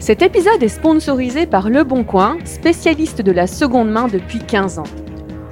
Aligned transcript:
Cet 0.00 0.22
épisode 0.22 0.62
est 0.62 0.68
sponsorisé 0.68 1.44
par 1.44 1.68
Le 1.68 1.82
Bon 1.82 2.04
Coin, 2.04 2.38
spécialiste 2.44 3.20
de 3.20 3.32
la 3.32 3.48
seconde 3.48 3.90
main 3.90 4.06
depuis 4.06 4.38
15 4.38 4.78
ans. 4.78 4.84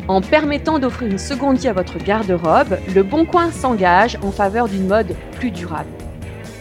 En 0.07 0.21
permettant 0.21 0.79
d'offrir 0.79 1.11
une 1.11 1.19
seconde 1.19 1.59
vie 1.59 1.67
à 1.67 1.73
votre 1.73 1.99
garde-robe, 1.99 2.79
Le 2.95 3.03
Bon 3.03 3.27
Coin 3.27 3.51
s'engage 3.51 4.17
en 4.23 4.31
faveur 4.31 4.69
d'une 4.69 4.87
mode 4.87 5.17
plus 5.33 5.51
durable. 5.51 5.91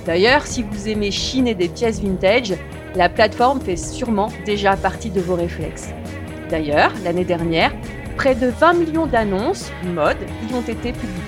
D'ailleurs, 0.06 0.48
si 0.48 0.64
vous 0.64 0.90
aimez 0.90 1.12
chiner 1.12 1.54
des 1.54 1.70
pièces 1.70 2.02
vintage, 2.02 2.56
la 2.96 3.08
plateforme 3.08 3.62
fait 3.62 3.78
sûrement 3.78 4.30
déjà 4.46 4.76
partie 4.76 5.12
de 5.12 5.22
vos 5.22 5.36
réflexes. 5.36 5.90
D'ailleurs, 6.50 6.92
l'année 7.04 7.24
dernière, 7.24 7.72
près 8.18 8.34
de 8.34 8.48
20 8.48 8.74
millions 8.74 9.08
d'annonces 9.08 9.72
mode 9.94 10.18
y 10.50 10.54
ont 10.56 10.62
été 10.62 10.92
publiées. 10.92 11.22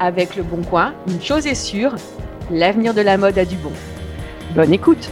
Avec 0.00 0.36
Le 0.36 0.42
Bon 0.42 0.62
Coin, 0.62 0.94
une 1.06 1.22
chose 1.22 1.46
est 1.46 1.54
sûre, 1.54 1.94
l'avenir 2.50 2.94
de 2.94 3.02
la 3.02 3.18
mode 3.18 3.38
a 3.38 3.44
du 3.44 3.56
bon. 3.56 3.72
Bonne 4.54 4.72
écoute 4.72 5.10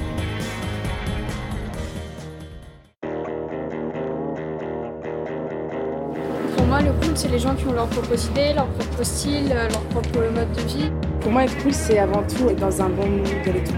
C'est 7.16 7.28
les 7.28 7.38
gens 7.38 7.54
qui 7.54 7.64
ont 7.66 7.72
leur 7.72 7.86
propre 7.86 8.12
idée, 8.12 8.52
leur 8.54 8.66
propre 8.66 9.04
style, 9.04 9.52
euh, 9.52 9.68
leur 9.68 9.80
propre 9.82 10.18
mode 10.34 10.52
de 10.52 10.60
vie. 10.62 10.90
Pour 11.20 11.30
moi, 11.30 11.44
être 11.44 11.56
cool, 11.62 11.72
c'est 11.72 11.98
avant 12.00 12.22
tout 12.22 12.48
être 12.50 12.58
dans 12.58 12.82
un 12.82 12.88
bon 12.88 13.06
mood 13.06 13.28
et 13.46 13.62
tout. 13.62 13.72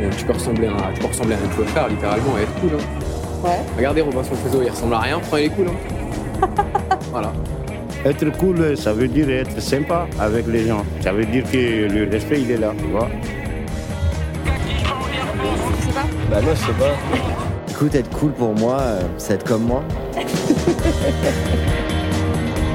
Euh, 0.00 0.10
tu 0.18 0.24
peux 0.24 0.32
ressembler 0.32 0.66
à, 0.66 0.92
tu 0.92 1.00
peux 1.00 1.06
ressembler 1.06 1.34
à 1.34 1.38
un 1.38 1.44
influenceur 1.44 1.88
littéralement 1.88 2.38
et 2.38 2.42
être 2.42 2.54
cool. 2.60 2.70
Hein. 2.74 3.46
Ouais. 3.46 3.60
Regardez 3.76 4.00
Robinson 4.00 4.34
Crusoe, 4.34 4.64
il 4.64 4.70
ressemble 4.70 4.94
à 4.94 4.98
rien, 4.98 5.18
pourtant 5.20 5.36
il 5.36 5.44
est 5.44 5.48
cool. 5.50 5.66
Hein. 5.68 6.48
voilà. 7.12 7.32
Être 8.04 8.36
cool, 8.38 8.76
ça 8.76 8.92
veut 8.92 9.08
dire 9.08 9.30
être 9.30 9.60
sympa 9.60 10.08
avec 10.18 10.48
les 10.48 10.66
gens. 10.66 10.84
Ça 11.00 11.12
veut 11.12 11.26
dire 11.26 11.44
que 11.44 11.86
le 11.86 12.10
respect, 12.10 12.40
il 12.40 12.50
est 12.50 12.56
là, 12.56 12.72
tu 12.76 12.86
vois. 12.86 13.08
Je 14.44 15.86
sais 15.86 15.92
pas. 15.92 16.06
Bah 16.30 16.40
moi 16.42 16.54
je 16.54 16.60
sais 16.60 16.72
pas. 16.72 16.94
Écoute, 17.70 17.94
être 17.94 18.10
cool 18.18 18.32
pour 18.32 18.54
moi, 18.54 18.78
euh, 18.80 19.00
c'est 19.16 19.34
être 19.34 19.44
comme 19.44 19.62
moi. 19.64 19.82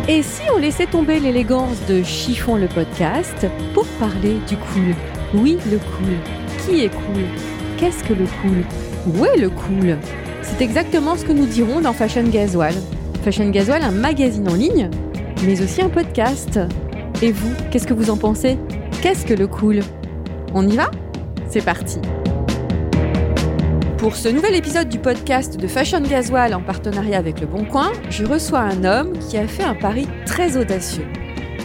Et 0.08 0.22
si 0.22 0.44
on 0.54 0.60
laissait 0.60 0.86
tomber 0.86 1.20
l'élégance 1.20 1.84
de 1.88 2.04
Chiffon 2.04 2.58
le 2.58 2.68
podcast 2.68 3.48
pour 3.74 3.88
parler 4.00 4.36
du 4.48 4.56
cool? 4.56 4.94
Oui, 5.34 5.58
le 5.72 5.80
cool. 5.80 6.16
Qui 6.60 6.84
est 6.84 6.90
cool? 6.90 7.24
Qu'est-ce 7.78 8.04
que 8.04 8.14
le 8.14 8.26
cool? 8.42 8.64
Où 9.08 9.26
est 9.26 9.38
le 9.38 9.50
cool? 9.50 9.98
C'est 10.44 10.62
exactement 10.62 11.16
ce 11.16 11.26
que 11.26 11.32
nous 11.32 11.48
dirons 11.48 11.82
dans 11.82 11.94
Fashion 11.94 12.22
Gasoil. 12.22 12.76
Fashion 13.24 13.50
Gasoil, 13.50 13.82
un 13.82 13.90
magazine 13.90 14.48
en 14.48 14.54
ligne, 14.54 14.92
mais 15.44 15.60
aussi 15.64 15.82
un 15.82 15.90
podcast. 15.90 16.60
Et 17.24 17.32
vous, 17.32 17.52
qu'est-ce 17.72 17.88
que 17.88 17.96
vous 17.96 18.12
en 18.12 18.18
pensez? 18.18 18.60
Qu'est-ce 19.02 19.26
que 19.26 19.34
le 19.34 19.48
cool? 19.48 19.80
On 20.54 20.68
y 20.68 20.76
va? 20.76 20.92
C'est 21.50 21.66
parti 21.66 21.98
pour 24.06 24.16
ce 24.16 24.30
nouvel 24.30 24.54
épisode 24.54 24.88
du 24.88 25.00
podcast 25.00 25.58
de 25.58 25.68
Fashion 25.68 26.00
Gasoil 26.00 26.54
en 26.54 26.62
partenariat 26.62 27.18
avec 27.18 27.42
Le 27.42 27.48
Bon 27.48 27.66
Coin, 27.66 27.92
je 28.12 28.24
reçois 28.24 28.60
un 28.60 28.84
homme 28.84 29.18
qui 29.18 29.36
a 29.36 29.48
fait 29.48 29.64
un 29.64 29.74
pari 29.74 30.08
très 30.28 30.58
audacieux. 30.58 31.08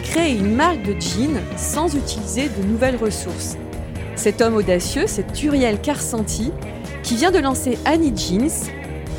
Créer 0.01 0.39
une 0.39 0.55
marque 0.55 0.81
de 0.81 0.99
jeans 0.99 1.39
sans 1.55 1.95
utiliser 1.95 2.49
de 2.49 2.63
nouvelles 2.63 2.95
ressources. 2.95 3.57
Cet 4.15 4.41
homme 4.41 4.55
audacieux, 4.55 5.03
c'est 5.05 5.43
Uriel 5.43 5.79
Carsanti, 5.79 6.51
qui 7.03 7.15
vient 7.15 7.29
de 7.29 7.37
lancer 7.37 7.77
Annie 7.85 8.17
Jeans 8.17 8.71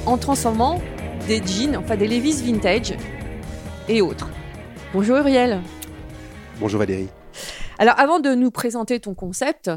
en 0.04 0.18
transformant 0.18 0.80
des 1.28 1.40
jeans, 1.46 1.76
enfin 1.76 1.96
des 1.96 2.08
Levi's 2.08 2.42
vintage 2.42 2.94
et 3.88 4.02
autres. 4.02 4.30
Bonjour 4.92 5.18
Uriel. 5.18 5.60
Bonjour 6.58 6.80
Valérie. 6.80 7.08
Alors 7.78 8.00
avant 8.00 8.18
de 8.18 8.34
nous 8.34 8.50
présenter 8.50 8.98
ton 8.98 9.14
concept, 9.14 9.70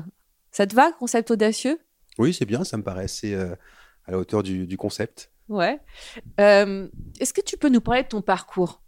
ça 0.50 0.66
te 0.66 0.74
va, 0.74 0.92
concept 0.94 1.30
audacieux? 1.30 1.78
Oui, 2.18 2.34
c'est 2.34 2.46
bien, 2.46 2.64
ça 2.64 2.78
me 2.78 2.84
paraît 2.84 3.04
assez 3.06 3.34
euh, 3.34 3.56
à 4.06 4.12
la 4.12 4.18
hauteur 4.20 4.44
du, 4.44 4.68
du 4.68 4.78
concept. 4.78 5.32
Ouais. 5.50 5.80
Euh, 6.40 6.88
Est-ce 7.20 7.34
que 7.34 7.42
tu 7.42 7.58
peux 7.58 7.70
nous 7.70 7.82
parler 7.82 8.04
de 8.04 8.08
ton 8.08 8.22
parcours? 8.22 8.82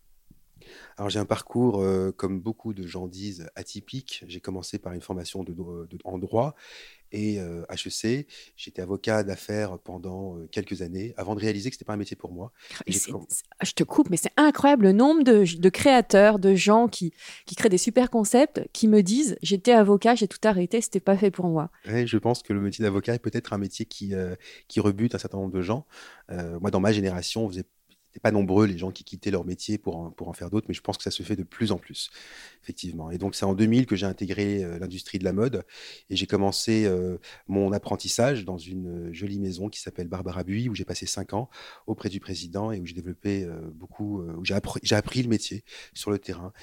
Alors 0.98 1.10
j'ai 1.10 1.20
un 1.20 1.26
parcours, 1.26 1.82
euh, 1.82 2.12
comme 2.12 2.40
beaucoup 2.42 2.74
de 2.74 2.86
gens 2.88 3.08
disent, 3.08 3.50
atypique. 3.56 4.24
J'ai 4.28 4.40
commencé 4.40 4.80
par 4.80 4.94
une 4.94 5.02
formation 5.02 5.44
de, 5.44 5.54
dro- 5.54 5.86
de- 5.86 5.98
en 6.04 6.18
droit 6.18 6.56
et 7.12 7.40
euh, 7.40 7.64
HEC. 7.70 8.28
J'étais 8.56 8.82
avocat 8.82 9.24
d'affaires 9.24 9.78
pendant 9.80 10.38
euh, 10.38 10.48
quelques 10.52 10.82
années 10.82 11.14
avant 11.18 11.36
de 11.36 11.40
réaliser 11.40 11.70
que 11.70 11.76
ce 11.76 11.78
n'était 11.78 11.86
pas 11.86 11.94
un 11.94 11.98
métier 11.98 12.16
pour 12.16 12.32
moi. 12.32 12.52
C'est- 12.90 13.12
Je 13.64 13.72
te 13.74 13.84
coupe, 13.84 14.10
mais 14.10 14.18
c'est 14.18 14.32
incroyable 14.38 14.84
le 14.86 14.92
nombre 14.92 15.24
de, 15.24 15.44
de 15.60 15.70
créateurs, 15.70 16.40
de 16.40 16.56
gens 16.56 16.88
qui, 16.88 17.14
qui 17.46 17.56
créent 17.56 17.70
des 17.70 17.78
super 17.78 18.10
concepts, 18.10 18.62
qui 18.74 18.88
me 18.88 19.02
disent 19.02 19.38
j'étais 19.42 19.72
avocat, 19.74 20.16
j'ai 20.16 20.28
tout 20.28 20.40
arrêté, 20.44 20.82
c'était 20.82 21.00
pas 21.00 21.18
fait 21.18 21.32
pour 21.32 21.48
moi. 21.48 21.70
Ouais, 21.88 22.06
je 22.08 22.18
pense 22.18 22.44
que 22.44 22.54
le 22.54 22.62
métier 22.62 22.84
d'avocat 22.84 23.16
est 23.16 23.20
peut-être 23.20 23.54
un 23.54 23.58
métier 23.58 23.86
qui, 23.86 24.14
euh, 24.14 24.36
qui 24.68 24.80
rebute 24.80 25.16
un 25.16 25.18
certain 25.20 25.38
nombre 25.38 25.54
de 25.54 25.62
gens. 25.62 25.86
Euh, 26.32 26.60
moi, 26.60 26.72
dans 26.72 26.80
ma 26.80 26.92
génération, 26.92 27.46
on 27.46 27.50
faisait 27.50 27.66
c'était 28.18 28.22
pas 28.22 28.32
nombreux 28.32 28.66
les 28.66 28.78
gens 28.78 28.90
qui 28.90 29.04
quittaient 29.04 29.30
leur 29.30 29.46
métier 29.46 29.78
pour 29.78 29.98
en, 29.98 30.10
pour 30.10 30.28
en 30.28 30.34
faire 30.34 30.50
d'autres, 30.50 30.66
mais 30.68 30.74
je 30.74 30.82
pense 30.82 30.98
que 30.98 31.04
ça 31.04 31.12
se 31.12 31.22
fait 31.22 31.36
de 31.36 31.44
plus 31.44 31.72
en 31.72 31.78
plus, 31.78 32.10
effectivement. 32.64 33.12
Et 33.12 33.20
donc, 33.20 33.36
c'est 33.36 33.46
en 33.46 33.54
2000 33.54 33.86
que 33.86 33.96
j'ai 33.96 34.08
intégré 34.08 34.64
euh, 34.64 34.80
l'industrie 34.80 35.20
de 35.20 35.24
la 35.24 35.34
mode 35.34 35.64
et 36.10 36.16
j'ai 36.16 36.26
commencé 36.26 36.86
euh, 36.86 37.18
mon 37.48 37.72
apprentissage 37.72 38.44
dans 38.44 38.58
une 38.58 39.10
euh, 39.10 39.14
jolie 39.14 39.40
maison 39.40 39.70
qui 39.70 39.80
s'appelle 39.80 40.08
Barbara 40.08 40.44
Buis, 40.44 40.68
où 40.68 40.74
j'ai 40.74 40.84
passé 40.86 41.06
cinq 41.06 41.34
ans 41.34 41.50
auprès 41.86 42.10
du 42.10 42.20
président 42.20 42.72
et 42.72 42.80
où 42.80 42.86
j'ai 42.86 42.96
développris 42.96 43.44
euh, 43.44 43.60
beaucoup, 43.72 44.24
où 44.24 44.44
j'ai 44.44 44.56
appris, 44.56 44.80
appris 44.92 45.22
le 45.22 45.30
métier 45.30 45.64
sur 45.94 46.10
le 46.10 46.18
terrain. 46.18 46.54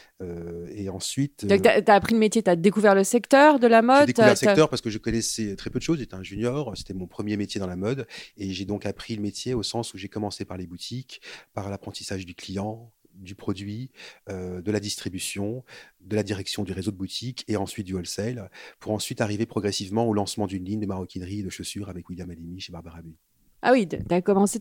Et 0.71 0.89
ensuite. 0.89 1.45
Donc, 1.45 1.63
t'as 1.63 1.81
as 1.87 1.95
appris 1.95 2.15
le 2.15 2.21
métier, 2.21 2.43
t'as 2.43 2.57
découvert 2.57 2.95
le 2.95 3.05
secteur 3.05 3.59
de 3.59 3.67
la 3.67 3.83
mode. 3.83 4.01
J'ai 4.01 4.07
découvert 4.07 4.31
le 4.31 4.37
secteur 4.37 4.69
parce 4.69 4.81
que 4.81 4.91
je 4.91 4.99
connaissais 4.99 5.55
très 5.57 5.71
peu 5.71 5.79
de 5.79 5.85
choses. 5.85 5.99
J'étais 5.99 6.15
un 6.15 6.23
junior, 6.23 6.73
c'était 6.77 6.95
mon 6.95 7.07
premier 7.07 7.37
métier 7.37 7.61
dans 7.61 7.67
la 7.67 7.77
mode. 7.77 8.07
Et 8.37 8.51
j'ai 8.53 8.65
donc 8.65 8.87
appris 8.87 9.15
le 9.15 9.23
métier 9.23 9.55
au 9.55 9.63
sens 9.63 9.93
où 9.95 9.99
j'ai 9.99 10.09
commencé 10.09 10.45
par 10.45 10.57
les 10.57 10.67
boutiques, 10.67 11.21
par 11.53 11.69
l'apprentissage 11.71 12.27
du 12.27 12.35
client, 12.35 12.93
du 13.15 13.35
produit, 13.35 13.91
euh, 14.29 14.61
de 14.61 14.71
la 14.71 14.81
distribution, 14.81 15.65
de 16.01 16.17
la 16.17 16.23
direction 16.23 16.65
du 16.65 16.73
réseau 16.73 16.91
de 16.91 16.97
boutiques 16.97 17.45
et 17.49 17.57
ensuite 17.57 17.87
du 17.87 17.95
wholesale, 17.95 18.51
pour 18.81 18.93
ensuite 18.93 19.21
arriver 19.21 19.47
progressivement 19.47 20.07
au 20.07 20.13
lancement 20.13 20.47
d'une 20.47 20.65
ligne 20.65 20.81
de 20.81 20.87
maroquinerie 20.87 21.41
et 21.41 21.43
de 21.43 21.51
chaussures 21.51 21.89
avec 21.89 22.09
William 22.09 22.31
Halimi 22.31 22.61
chez 22.61 22.73
Barbara 22.73 23.03
Buis. 23.03 23.17
Ah 23.63 23.73
oui, 23.73 23.89
t'as 23.89 24.21
commencé, 24.21 24.61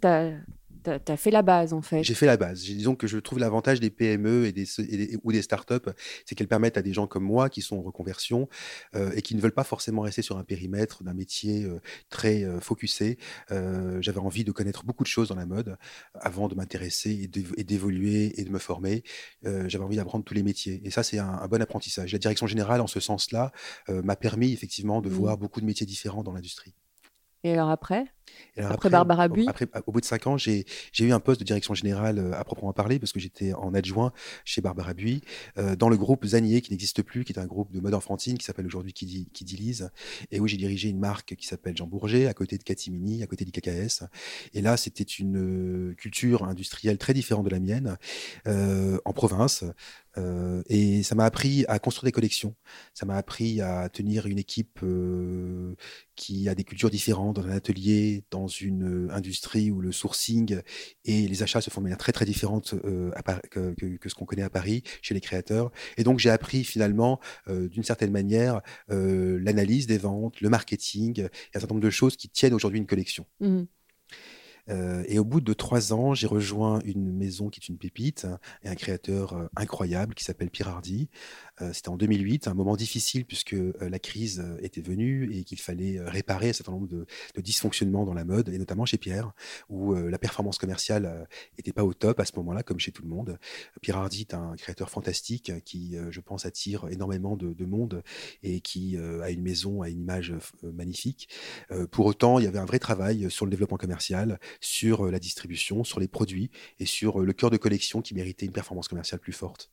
t'as 0.83 0.99
as, 1.13 1.17
fait 1.17 1.31
la 1.31 1.41
base 1.41 1.73
en 1.73 1.81
fait. 1.81 2.03
J'ai 2.03 2.13
fait 2.13 2.25
la 2.25 2.37
base. 2.37 2.61
Disons 2.61 2.95
que 2.95 3.07
je 3.07 3.17
trouve 3.17 3.39
l'avantage 3.39 3.79
des 3.79 3.89
PME 3.89 4.45
et 4.45 4.51
des, 4.51 4.67
et 4.79 4.97
des- 4.97 5.17
ou 5.23 5.31
des 5.31 5.41
startups, 5.41 5.89
c'est 6.25 6.35
qu'elles 6.35 6.47
permettent 6.47 6.77
à 6.77 6.81
des 6.81 6.93
gens 6.93 7.07
comme 7.07 7.23
moi 7.23 7.49
qui 7.49 7.61
sont 7.61 7.77
en 7.77 7.81
reconversion 7.81 8.47
euh, 8.95 9.11
et 9.15 9.21
qui 9.21 9.35
ne 9.35 9.41
veulent 9.41 9.53
pas 9.53 9.63
forcément 9.63 10.01
rester 10.01 10.21
sur 10.21 10.37
un 10.37 10.43
périmètre 10.43 11.03
d'un 11.03 11.13
métier 11.13 11.63
euh, 11.63 11.79
très 12.09 12.43
euh, 12.43 12.59
focusé. 12.59 13.17
J'avais 13.49 14.19
envie 14.19 14.43
de 14.43 14.51
connaître 14.51 14.83
beaucoup 14.85 15.03
de 15.03 15.07
choses 15.09 15.29
dans 15.29 15.35
la 15.35 15.45
mode 15.45 15.77
avant 16.15 16.47
de 16.47 16.55
m'intéresser 16.55 17.11
et 17.11 17.27
d'év- 17.27 17.53
et 17.57 17.63
d'évoluer 17.63 18.39
et 18.39 18.43
de 18.43 18.49
me 18.51 18.59
former. 18.59 19.03
J'avais 19.43 19.83
envie 19.83 19.95
d'apprendre 19.97 20.23
tous 20.25 20.33
les 20.33 20.43
métiers. 20.43 20.81
Et 20.83 20.91
ça, 20.91 21.03
c'est 21.03 21.19
un, 21.19 21.27
un 21.29 21.47
bon 21.47 21.61
apprentissage. 21.61 22.11
La 22.11 22.19
direction 22.19 22.47
générale, 22.47 22.81
en 22.81 22.87
ce 22.87 22.99
sens-là, 22.99 23.51
m'a 23.89 24.15
permis 24.15 24.51
effectivement 24.51 25.01
de 25.01 25.09
Mhm. 25.09 25.15
voir 25.15 25.37
beaucoup 25.37 25.61
de 25.61 25.65
métiers 25.65 25.85
différents 25.85 26.23
dans 26.23 26.33
l'industrie. 26.33 26.73
Et 27.43 27.53
alors 27.53 27.69
après? 27.69 28.05
Après 28.57 28.89
Barbara 28.89 29.27
Buis 29.27 29.47
après, 29.47 29.67
au 29.87 29.91
bout 29.91 30.01
de 30.01 30.05
cinq 30.05 30.27
ans, 30.27 30.37
j'ai 30.37 30.65
eu 30.99 31.11
un 31.11 31.19
poste 31.19 31.39
de 31.39 31.45
direction 31.45 31.73
générale 31.73 32.19
euh, 32.19 32.39
à 32.39 32.43
proprement 32.43 32.73
parler 32.73 32.99
parce 32.99 33.11
que 33.11 33.19
j'étais 33.19 33.53
en 33.53 33.73
adjoint 33.73 34.13
chez 34.45 34.61
Barbara 34.61 34.93
Buis 34.93 35.21
euh, 35.57 35.75
dans 35.75 35.89
le 35.89 35.97
groupe 35.97 36.25
Zanier 36.25 36.61
qui 36.61 36.71
n'existe 36.71 37.01
plus, 37.01 37.23
qui 37.23 37.33
est 37.33 37.39
un 37.39 37.45
groupe 37.45 37.71
de 37.71 37.79
mode 37.79 37.93
enfantine 37.93 38.37
qui 38.37 38.45
s'appelle 38.45 38.65
aujourd'hui 38.65 38.93
Kidi, 38.93 39.27
Kidi 39.33 39.57
Lise, 39.57 39.89
et 40.31 40.39
où 40.39 40.47
j'ai 40.47 40.57
dirigé 40.57 40.89
une 40.89 40.99
marque 40.99 41.35
qui 41.35 41.47
s'appelle 41.47 41.75
Jean 41.75 41.87
Bourget 41.87 42.27
à 42.27 42.33
côté 42.33 42.57
de 42.57 42.63
Catimini, 42.63 43.23
à 43.23 43.27
côté 43.27 43.45
d'IKKS. 43.45 44.03
Et 44.53 44.61
là, 44.61 44.77
c'était 44.77 45.03
une 45.03 45.37
euh, 45.91 45.93
culture 45.95 46.43
industrielle 46.43 46.97
très 46.97 47.13
différente 47.13 47.45
de 47.45 47.49
la 47.49 47.59
mienne 47.59 47.97
euh, 48.47 48.99
en 49.05 49.13
province. 49.13 49.63
Euh, 50.17 50.61
et 50.69 51.03
ça 51.03 51.15
m'a 51.15 51.25
appris 51.25 51.65
à 51.67 51.79
construire 51.79 52.09
des 52.09 52.11
collections. 52.11 52.55
Ça 52.93 53.05
m'a 53.05 53.15
appris 53.15 53.61
à 53.61 53.89
tenir 53.89 54.27
une 54.27 54.37
équipe 54.37 54.79
euh, 54.83 55.75
qui 56.15 56.47
a 56.49 56.55
des 56.55 56.63
cultures 56.63 56.89
différentes 56.89 57.37
dans 57.37 57.45
un 57.45 57.51
atelier 57.51 58.12
dans 58.31 58.47
une 58.47 59.09
industrie 59.11 59.71
où 59.71 59.81
le 59.81 59.91
sourcing 59.91 60.61
et 61.05 61.27
les 61.27 61.43
achats 61.43 61.61
se 61.61 61.69
font 61.69 61.81
de 61.81 61.83
manière 61.83 61.97
très 61.97 62.11
très 62.11 62.25
différente 62.25 62.75
que, 63.49 63.73
que, 63.97 64.09
ce 64.09 64.15
qu'on 64.15 64.25
connaît 64.25 64.43
à 64.43 64.49
Paris 64.49 64.83
chez 65.01 65.13
les 65.13 65.21
créateurs. 65.21 65.71
Et 65.97 66.03
donc 66.03 66.19
j'ai 66.19 66.29
appris 66.29 66.63
finalement 66.63 67.19
d'une 67.47 67.83
certaine 67.83 68.11
manière 68.11 68.61
l'analyse 68.89 69.87
des 69.87 69.97
ventes, 69.97 70.41
le 70.41 70.49
marketing, 70.49 71.21
et 71.21 71.25
un 71.25 71.59
certain 71.59 71.75
nombre 71.75 71.85
de 71.85 71.89
choses 71.89 72.15
qui 72.15 72.29
tiennent 72.29 72.53
aujourd'hui 72.53 72.79
une 72.79 72.87
collection. 72.87 73.25
Mmh. 73.39 73.63
Euh, 74.69 75.03
et 75.07 75.19
au 75.19 75.25
bout 75.25 75.41
de 75.41 75.53
trois 75.53 75.93
ans, 75.93 76.13
j'ai 76.13 76.27
rejoint 76.27 76.79
une 76.85 77.11
maison 77.11 77.49
qui 77.49 77.59
est 77.59 77.67
une 77.67 77.77
pépite 77.77 78.27
et 78.63 78.69
un 78.69 78.75
créateur 78.75 79.33
euh, 79.33 79.47
incroyable 79.55 80.13
qui 80.15 80.23
s'appelle 80.23 80.49
Pierre 80.49 80.69
Hardy. 80.69 81.09
Euh, 81.61 81.73
c'était 81.73 81.89
en 81.89 81.97
2008, 81.97 82.47
un 82.47 82.53
moment 82.53 82.75
difficile 82.75 83.25
puisque 83.25 83.55
la 83.79 83.99
crise 83.99 84.43
était 84.59 84.81
venue 84.81 85.31
et 85.33 85.43
qu'il 85.43 85.59
fallait 85.59 85.99
réparer 86.01 86.49
un 86.49 86.53
certain 86.53 86.71
nombre 86.71 86.87
de, 86.87 87.05
dysfonctionnements 87.37 88.05
dans 88.05 88.13
la 88.13 88.25
mode, 88.25 88.49
et 88.49 88.57
notamment 88.57 88.85
chez 88.85 88.97
Pierre, 88.97 89.33
où 89.69 89.93
la 89.93 90.17
performance 90.17 90.57
commerciale 90.57 91.27
n'était 91.57 91.73
pas 91.73 91.83
au 91.83 91.93
top 91.93 92.19
à 92.19 92.25
ce 92.25 92.31
moment-là, 92.37 92.63
comme 92.63 92.79
chez 92.79 92.91
tout 92.91 93.03
le 93.03 93.09
monde. 93.09 93.37
Pierre 93.81 93.97
Hardy 93.97 94.21
est 94.21 94.33
un 94.33 94.55
créateur 94.55 94.89
fantastique 94.89 95.51
qui, 95.65 95.97
je 96.09 96.19
pense, 96.21 96.45
attire 96.45 96.87
énormément 96.89 97.35
de, 97.35 97.53
de 97.53 97.65
monde 97.65 98.01
et 98.43 98.61
qui 98.61 98.97
a 98.97 99.29
une 99.29 99.41
maison, 99.41 99.81
a 99.81 99.89
une 99.89 100.01
image 100.01 100.33
magnifique. 100.63 101.29
pour 101.91 102.05
autant, 102.05 102.39
il 102.39 102.45
y 102.45 102.47
avait 102.47 102.59
un 102.59 102.65
vrai 102.65 102.79
travail 102.79 103.29
sur 103.29 103.45
le 103.45 103.51
développement 103.51 103.77
commercial, 103.77 104.39
sur 104.61 105.09
la 105.11 105.19
distribution, 105.19 105.83
sur 105.83 105.99
les 105.99 106.07
produits 106.07 106.51
et 106.79 106.85
sur 106.85 107.19
le 107.19 107.33
cœur 107.33 107.49
de 107.49 107.57
collection 107.57 108.01
qui 108.01 108.13
méritait 108.13 108.45
une 108.45 108.51
performance 108.51 108.87
commerciale 108.87 109.19
plus 109.19 109.33
forte. 109.33 109.71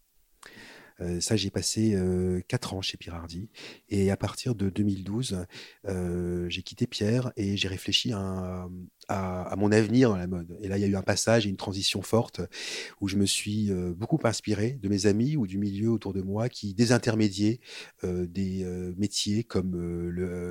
ça, 1.21 1.37
j'ai 1.37 1.51
passé 1.51 1.97
quatre 2.49 2.75
ans 2.75 2.83
chez 2.83 2.97
Pirardi. 2.97 3.49
Et 3.89 4.11
à 4.11 4.17
partir 4.17 4.55
de 4.55 4.69
2012, 4.69 5.47
j'ai 6.49 6.63
quitté 6.63 6.87
Pierre 6.87 7.33
et 7.37 7.57
j'ai 7.57 7.69
réfléchi 7.69 8.13
à, 8.13 8.69
à, 9.11 9.57
mon 9.57 9.73
avenir 9.73 10.09
dans 10.11 10.17
la 10.17 10.27
mode. 10.27 10.57
Et 10.63 10.69
là, 10.69 10.79
il 10.79 10.81
y 10.81 10.85
a 10.85 10.87
eu 10.87 10.97
un 10.97 11.03
passage 11.03 11.47
et 11.47 11.49
une 11.49 11.57
transition 11.57 12.01
forte 12.03 12.41
où 13.01 13.09
je 13.09 13.17
me 13.17 13.27
suis 13.27 13.71
euh, 13.71 13.93
beaucoup 13.93 14.19
inspiré 14.25 14.79
de 14.81 14.89
mes 14.89 15.07
amis 15.07 15.37
ou 15.37 15.47
du 15.47 15.59
milieu 15.59 15.91
autour 15.91 16.13
de 16.13 16.23
moi 16.23 16.49
qui 16.49 16.75
désintermédiaient 16.75 17.61
euh, 18.05 18.27
des 18.27 18.63
euh, 18.65 18.93
métiers 18.97 19.43
comme 19.43 19.71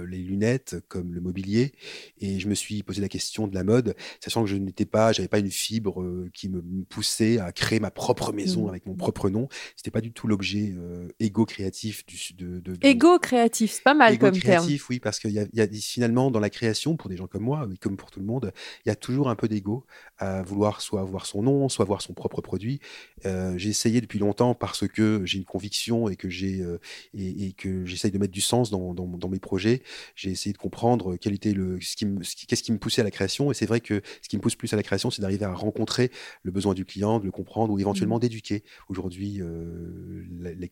les 0.08 0.18
lunettes, 0.18 0.78
comme 0.88 1.14
le 1.14 1.22
mobilier. 1.22 1.74
Et 2.20 2.40
je 2.40 2.48
me 2.48 2.56
suis 2.56 2.84
posé 2.84 3.02
la 3.02 3.08
question 3.08 3.48
de 3.48 3.56
la 3.56 3.64
mode, 3.64 3.96
sachant 4.20 4.44
que 4.44 4.50
je 4.50 4.58
n'étais 4.58 4.86
pas, 4.86 5.14
j'avais 5.14 5.28
pas 5.28 5.40
une 5.40 5.52
fibre 5.52 6.28
qui 6.34 6.50
me 6.50 6.62
poussait 6.86 7.40
à 7.40 7.52
créer 7.52 7.80
ma 7.80 7.92
propre 7.92 8.34
maison 8.34 8.66
mmh. 8.66 8.70
avec 8.70 8.86
mon 8.86 8.96
propre 8.96 9.30
nom. 9.30 9.48
C'était 9.76 9.92
pas 9.92 10.02
du 10.02 10.12
tout 10.12 10.28
l'objet 10.28 10.76
égo 11.20 11.46
créatif 11.46 12.06
du, 12.06 12.34
de, 12.34 12.60
de, 12.60 12.78
Égo 12.82 13.20
créatif, 13.20 13.72
c'est 13.72 13.84
pas 13.84 13.94
mal 13.94 14.18
comme 14.18 14.38
créatif, 14.38 14.90
oui, 14.90 15.00
parce 15.00 15.20
qu'il 15.20 15.32
y, 15.32 15.58
y, 15.58 15.62
a 15.62 15.68
finalement 15.68 16.32
dans 16.32 16.40
la 16.40 16.50
création, 16.50 16.98
pour 16.98 17.10
des 17.10 17.18
gens 17.18 17.28
comme 17.28 17.44
moi, 17.44 17.68
comme 17.80 17.98
pour 17.98 18.12
tout 18.12 18.20
le 18.20 18.26
monde, 18.26 18.49
il 18.86 18.90
y 18.90 18.92
a 18.92 18.96
toujours 18.96 19.30
un 19.30 19.36
peu 19.36 19.48
d'ego 19.48 19.86
à 20.18 20.42
vouloir 20.42 20.82
soit 20.82 21.02
avoir 21.02 21.26
son 21.26 21.44
nom, 21.44 21.70
soit 21.70 21.84
avoir 21.84 22.02
son 22.02 22.14
propre 22.14 22.42
produit. 22.42 22.80
Euh, 23.26 23.58
j'ai 23.58 23.70
essayé 23.70 24.02
depuis 24.02 24.20
longtemps 24.20 24.54
parce 24.54 24.88
que 24.88 25.22
j'ai 25.26 25.38
une 25.38 25.46
conviction 25.46 26.10
et 26.10 26.16
que 26.16 26.30
j'ai 26.30 26.62
euh, 26.62 26.80
et, 27.14 27.54
que 27.54 27.86
j'essaye 27.86 28.12
de 28.12 28.18
mettre 28.18 28.34
du 28.34 28.42
sens 28.42 28.70
dans, 28.70 28.94
dans, 28.94 29.30
mes 29.30 29.40
projets. 29.40 29.82
J'ai 30.16 30.32
essayé 30.32 30.54
de 30.54 30.58
comprendre 30.58 31.16
quel 31.18 31.34
était 31.34 31.54
le 31.54 31.80
ce 31.82 31.96
qui 31.96 32.06
qu'est-ce 32.48 32.64
qui 32.64 32.72
me 32.72 32.80
poussait 32.80 33.02
à 33.02 33.04
la 33.04 33.12
création. 33.12 33.52
Et 33.52 33.54
c'est 33.54 33.66
vrai 33.66 33.80
que 33.80 34.02
ce 34.22 34.30
qui 34.30 34.38
me 34.38 34.42
pousse 34.42 34.56
plus 34.56 34.72
à 34.74 34.76
la 34.76 34.84
création, 34.84 35.10
c'est 35.12 35.22
d'arriver 35.22 35.46
à 35.46 35.54
rencontrer 35.54 36.12
le 36.44 36.52
besoin 36.52 36.74
du 36.74 36.86
client, 36.86 37.20
de 37.20 37.26
le 37.26 37.32
comprendre 37.32 37.74
ou 37.74 37.80
éventuellement 37.80 38.18
mmh. 38.18 38.22
d'éduquer 38.22 38.64
aujourd'hui 38.88 39.42
euh, 39.42 40.26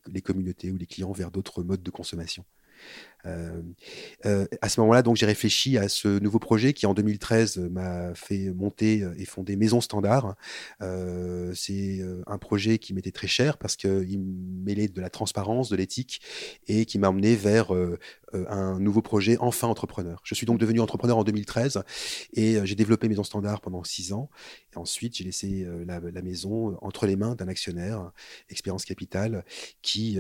les 0.08 0.22
communautés 0.22 0.72
ou 0.72 0.78
les 0.78 0.86
clients 0.86 1.12
vers 1.12 1.32
d'autres 1.32 1.64
modes 1.64 1.84
de 1.84 1.92
consommation. 1.92 2.46
Euh, 3.28 3.62
euh, 4.26 4.46
à 4.62 4.70
ce 4.70 4.80
moment-là, 4.82 5.02
donc, 5.02 5.18
j'ai 5.18 5.26
réfléchi 5.26 5.78
à 5.78 5.90
ce 5.90 6.20
nouveau 6.20 6.40
projet 6.40 6.74
qui, 6.74 6.86
en 6.86 6.94
2013, 6.94 7.58
m'a 7.72 8.14
fait 8.16 8.52
monter 8.54 9.06
et 9.18 9.26
fonder 9.26 9.56
Maison 9.56 9.82
Standard. 9.82 10.36
Euh, 10.82 11.52
c'est 11.54 12.00
un 12.26 12.38
projet 12.38 12.78
qui 12.78 12.94
m'était 12.94 13.12
très 13.12 13.28
cher 13.28 13.58
parce 13.58 13.76
qu'il 13.76 14.20
mêlait 14.20 14.88
de 14.88 15.02
la 15.02 15.10
transparence, 15.10 15.70
de 15.70 15.76
l'éthique 15.76 16.22
et 16.68 16.86
qui 16.86 17.00
m'a 17.00 17.10
emmené 17.10 17.36
vers 17.36 17.74
un 18.34 18.80
nouveau 18.80 19.02
projet 19.02 19.38
enfin 19.40 19.68
entrepreneur. 19.68 20.22
Je 20.24 20.36
suis 20.36 20.46
donc 20.46 20.60
devenu 20.60 20.80
entrepreneur 20.80 21.18
en 21.18 21.24
2013 21.24 21.84
et 22.34 22.58
j'ai 22.64 22.76
développé 22.76 23.08
Maison 23.08 23.24
Standard 23.24 23.62
pendant 23.62 23.84
six 23.84 24.14
ans. 24.14 24.30
Et 24.74 24.78
ensuite, 24.78 25.16
j'ai 25.18 25.24
laissé 25.24 25.66
la, 25.86 26.22
maison 26.22 26.78
entre 26.82 27.06
les 27.06 27.16
mains 27.16 27.36
d'un 27.36 27.48
actionnaire, 27.48 28.12
Expérience 28.50 28.86
Capital, 28.86 29.46
qui 29.82 30.20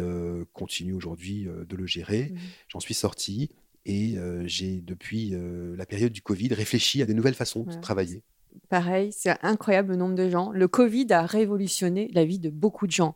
continue 0.53 0.93
aujourd'hui 0.93 1.47
de 1.67 1.75
le 1.75 1.85
gérer. 1.85 2.31
Mmh. 2.31 2.37
J'en 2.69 2.79
suis 2.79 2.93
sorti 2.93 3.49
et 3.85 4.17
j'ai, 4.45 4.81
depuis 4.81 5.33
la 5.75 5.85
période 5.85 6.11
du 6.11 6.21
Covid, 6.21 6.53
réfléchi 6.53 7.01
à 7.01 7.05
de 7.05 7.13
nouvelles 7.13 7.35
façons 7.35 7.63
de 7.63 7.79
travailler. 7.81 8.23
Pareil, 8.69 9.11
c'est 9.11 9.37
incroyable 9.43 9.91
le 9.91 9.95
nombre 9.95 10.15
de 10.15 10.29
gens. 10.29 10.51
Le 10.51 10.67
Covid 10.67 11.07
a 11.11 11.25
révolutionné 11.25 12.09
la 12.13 12.25
vie 12.25 12.39
de 12.39 12.49
beaucoup 12.49 12.87
de 12.87 12.91
gens. 12.91 13.15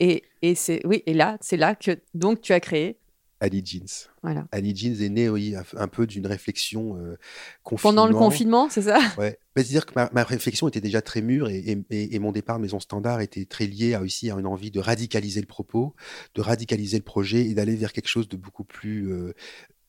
Et, 0.00 0.24
et 0.42 0.54
c'est 0.54 0.84
oui, 0.86 1.02
et 1.06 1.14
là, 1.14 1.38
c'est 1.40 1.56
là 1.56 1.74
que 1.74 1.98
donc 2.14 2.40
tu 2.40 2.52
as 2.52 2.60
créé 2.60 2.98
Ali 3.42 3.62
Jeans. 3.64 4.08
Voilà. 4.22 4.46
Ali 4.52 4.74
Jeans 4.74 5.02
est 5.02 5.08
né 5.08 5.28
oui, 5.28 5.54
un 5.76 5.88
peu 5.88 6.06
d'une 6.06 6.26
réflexion 6.26 6.96
Pendant 7.80 8.06
le 8.06 8.14
confinement, 8.14 8.68
c'est 8.70 8.82
ça? 8.82 9.00
Ouais. 9.18 9.38
Bah, 9.54 9.62
c'est-à-dire 9.62 9.84
que 9.84 9.92
ma, 9.94 10.24
réflexion 10.24 10.68
était 10.68 10.80
déjà 10.80 11.02
très 11.02 11.20
mûre 11.20 11.48
et, 11.50 11.84
et, 11.90 12.18
mon 12.18 12.32
départ 12.32 12.56
de 12.56 12.62
Maison 12.62 12.80
Standard 12.80 13.20
était 13.20 13.44
très 13.44 13.66
lié 13.66 13.94
à, 13.94 14.00
aussi 14.00 14.30
à 14.30 14.34
une 14.34 14.46
envie 14.46 14.70
de 14.70 14.80
radicaliser 14.80 15.40
le 15.40 15.46
propos, 15.46 15.94
de 16.34 16.40
radicaliser 16.40 16.96
le 16.96 17.02
projet 17.02 17.44
et 17.44 17.54
d'aller 17.54 17.76
vers 17.76 17.92
quelque 17.92 18.08
chose 18.08 18.28
de 18.28 18.36
beaucoup 18.36 18.64
plus 18.64 19.12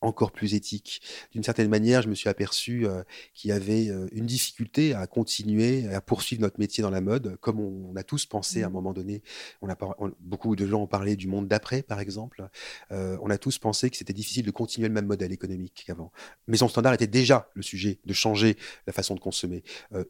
encore 0.03 0.31
plus 0.31 0.53
éthique. 0.53 1.01
D'une 1.31 1.43
certaine 1.43 1.69
manière, 1.69 2.01
je 2.01 2.09
me 2.09 2.15
suis 2.15 2.29
aperçu 2.29 2.85
euh, 2.85 3.03
qu'il 3.33 3.49
y 3.49 3.51
avait 3.51 3.89
euh, 3.89 4.07
une 4.11 4.25
difficulté 4.25 4.93
à 4.93 5.07
continuer, 5.07 5.87
à 5.87 6.01
poursuivre 6.01 6.41
notre 6.41 6.59
métier 6.59 6.81
dans 6.81 6.89
la 6.89 7.01
mode, 7.01 7.37
comme 7.39 7.59
on, 7.59 7.95
a 7.95 8.03
tous 8.03 8.25
pensé 8.25 8.63
à 8.63 8.65
un 8.65 8.69
mmh. 8.69 8.73
moment 8.73 8.93
donné. 8.93 9.21
On 9.61 9.69
a 9.69 9.77
beaucoup 10.19 10.55
de 10.55 10.65
gens 10.65 10.81
ont 10.81 10.87
parlé 10.87 11.15
du 11.15 11.27
monde 11.27 11.47
d'après, 11.47 11.83
par 11.83 11.99
exemple. 11.99 12.47
Euh, 12.91 13.17
on 13.21 13.29
a 13.29 13.37
tous 13.37 13.59
pensé 13.59 13.89
que 13.89 13.97
c'était 13.97 14.13
difficile 14.13 14.45
de 14.45 14.51
continuer 14.51 14.87
le 14.87 14.93
même 14.93 15.05
modèle 15.05 15.31
économique 15.31 15.83
qu'avant. 15.85 16.11
Maison 16.47 16.67
Standard 16.67 16.93
était 16.93 17.07
déjà 17.07 17.49
le 17.53 17.61
sujet 17.61 17.99
de 18.05 18.13
changer 18.13 18.57
la 18.87 18.93
façon 18.93 19.15
de 19.15 19.19
consommer. 19.19 19.63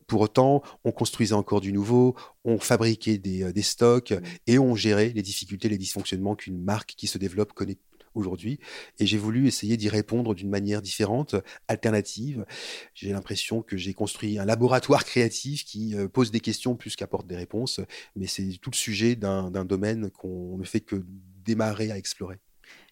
pour 0.07 0.21
autant, 0.21 0.63
on 0.85 0.91
construisait 0.91 1.33
encore 1.33 1.61
du 1.61 1.73
nouveau, 1.73 2.15
on 2.45 2.57
fabriquait 2.57 3.17
des, 3.17 3.51
des 3.51 3.61
stocks 3.61 4.11
mmh. 4.11 4.21
et 4.47 4.59
on 4.59 4.75
gérait 4.75 5.11
les 5.13 5.21
difficultés, 5.21 5.69
les 5.69 5.77
dysfonctionnements 5.77 6.35
qu'une 6.35 6.61
marque 6.63 6.93
qui 6.95 7.07
se 7.07 7.17
développe 7.17 7.53
connaît 7.53 7.77
aujourd'hui. 8.15 8.59
Et 8.99 9.05
j'ai 9.05 9.17
voulu 9.17 9.47
essayer 9.47 9.77
d'y 9.77 9.89
répondre 9.89 10.33
d'une 10.35 10.49
manière 10.49 10.81
différente, 10.81 11.35
alternative. 11.67 12.45
J'ai 12.93 13.11
l'impression 13.11 13.61
que 13.61 13.77
j'ai 13.77 13.93
construit 13.93 14.39
un 14.39 14.45
laboratoire 14.45 15.05
créatif 15.05 15.65
qui 15.65 15.95
euh, 15.95 16.07
pose 16.07 16.31
des 16.31 16.39
questions 16.39 16.75
plus 16.75 16.95
qu'apporte 16.95 17.27
des 17.27 17.35
réponses. 17.35 17.79
Mais 18.15 18.27
c'est 18.27 18.57
tout 18.61 18.71
le 18.71 18.75
sujet 18.75 19.15
d'un 19.15 19.65
domaine 19.65 20.09
qu'on 20.11 20.57
ne 20.57 20.63
fait 20.63 20.81
que 20.81 21.03
démarrer 21.43 21.91
à 21.91 21.97
explorer. 21.97 22.39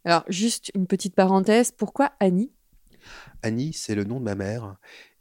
Alors, 0.04 0.24
juste 0.28 0.72
une 0.76 0.88
petite 0.88 1.16
parenthèse, 1.16 1.72
pourquoi 1.72 2.12
Annie? 2.20 2.52
Annie, 3.44 3.74
c'est 3.74 3.96
le 3.96 4.04
nom 4.04 4.20
de 4.20 4.26
ma 4.26 4.36
mère. 4.36 4.78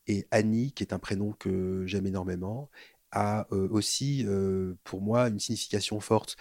Et 0.06 0.26
Annie, 0.30 0.72
qui 0.72 0.82
est 0.82 0.92
un 0.92 0.98
prénom 0.98 1.32
que 1.32 1.84
j'aime 1.86 2.06
énormément, 2.06 2.70
a 3.12 3.46
euh, 3.52 3.68
aussi, 3.70 4.24
euh, 4.26 4.74
pour 4.84 5.00
moi, 5.02 5.28
une 5.28 5.38
signification 5.38 6.00
forte. 6.00 6.36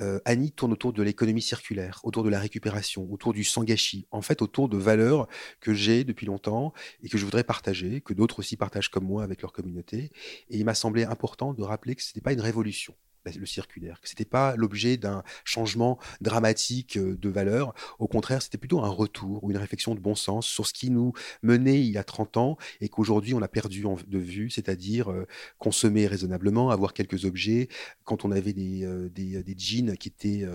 Euh, 0.00 0.20
Annie 0.24 0.52
tourne 0.52 0.72
autour 0.72 0.92
de 0.92 1.02
l'économie 1.02 1.42
circulaire, 1.42 2.00
autour 2.02 2.24
de 2.24 2.28
la 2.28 2.40
récupération, 2.40 3.06
autour 3.10 3.32
du 3.32 3.44
sangashi, 3.44 4.06
en 4.10 4.22
fait 4.22 4.42
autour 4.42 4.68
de 4.68 4.76
valeurs 4.76 5.28
que 5.60 5.72
j'ai 5.72 6.04
depuis 6.04 6.26
longtemps 6.26 6.72
et 7.02 7.08
que 7.08 7.18
je 7.18 7.24
voudrais 7.24 7.44
partager, 7.44 8.00
que 8.00 8.12
d'autres 8.12 8.40
aussi 8.40 8.56
partagent 8.56 8.90
comme 8.90 9.04
moi 9.04 9.22
avec 9.22 9.42
leur 9.42 9.52
communauté. 9.52 10.10
Et 10.50 10.56
il 10.58 10.64
m'a 10.64 10.74
semblé 10.74 11.04
important 11.04 11.54
de 11.54 11.62
rappeler 11.62 11.94
que 11.94 12.02
ce 12.02 12.10
n'était 12.10 12.20
pas 12.20 12.32
une 12.32 12.40
révolution 12.40 12.94
le 13.32 13.46
circulaire, 13.46 14.00
que 14.00 14.08
c'était 14.08 14.24
pas 14.24 14.54
l'objet 14.56 14.96
d'un 14.96 15.22
changement 15.44 15.98
dramatique 16.20 16.96
euh, 16.96 17.16
de 17.16 17.28
valeur. 17.28 17.74
Au 17.98 18.06
contraire, 18.06 18.42
c'était 18.42 18.58
plutôt 18.58 18.80
un 18.80 18.88
retour 18.88 19.42
ou 19.42 19.50
une 19.50 19.56
réflexion 19.56 19.94
de 19.94 20.00
bon 20.00 20.14
sens 20.14 20.46
sur 20.46 20.66
ce 20.66 20.72
qui 20.72 20.90
nous 20.90 21.12
menait 21.42 21.80
il 21.80 21.90
y 21.90 21.98
a 21.98 22.04
30 22.04 22.36
ans 22.36 22.56
et 22.80 22.88
qu'aujourd'hui 22.88 23.34
on 23.34 23.42
a 23.42 23.48
perdu 23.48 23.84
de 24.06 24.18
vue, 24.18 24.50
c'est-à-dire 24.50 25.10
euh, 25.10 25.26
consommer 25.58 26.06
raisonnablement, 26.06 26.70
avoir 26.70 26.92
quelques 26.92 27.24
objets. 27.24 27.68
Quand 28.04 28.24
on 28.24 28.30
avait 28.30 28.52
des, 28.52 28.84
euh, 28.84 29.08
des, 29.08 29.54
jeans 29.56 29.96
qui 29.96 30.08
étaient 30.08 30.46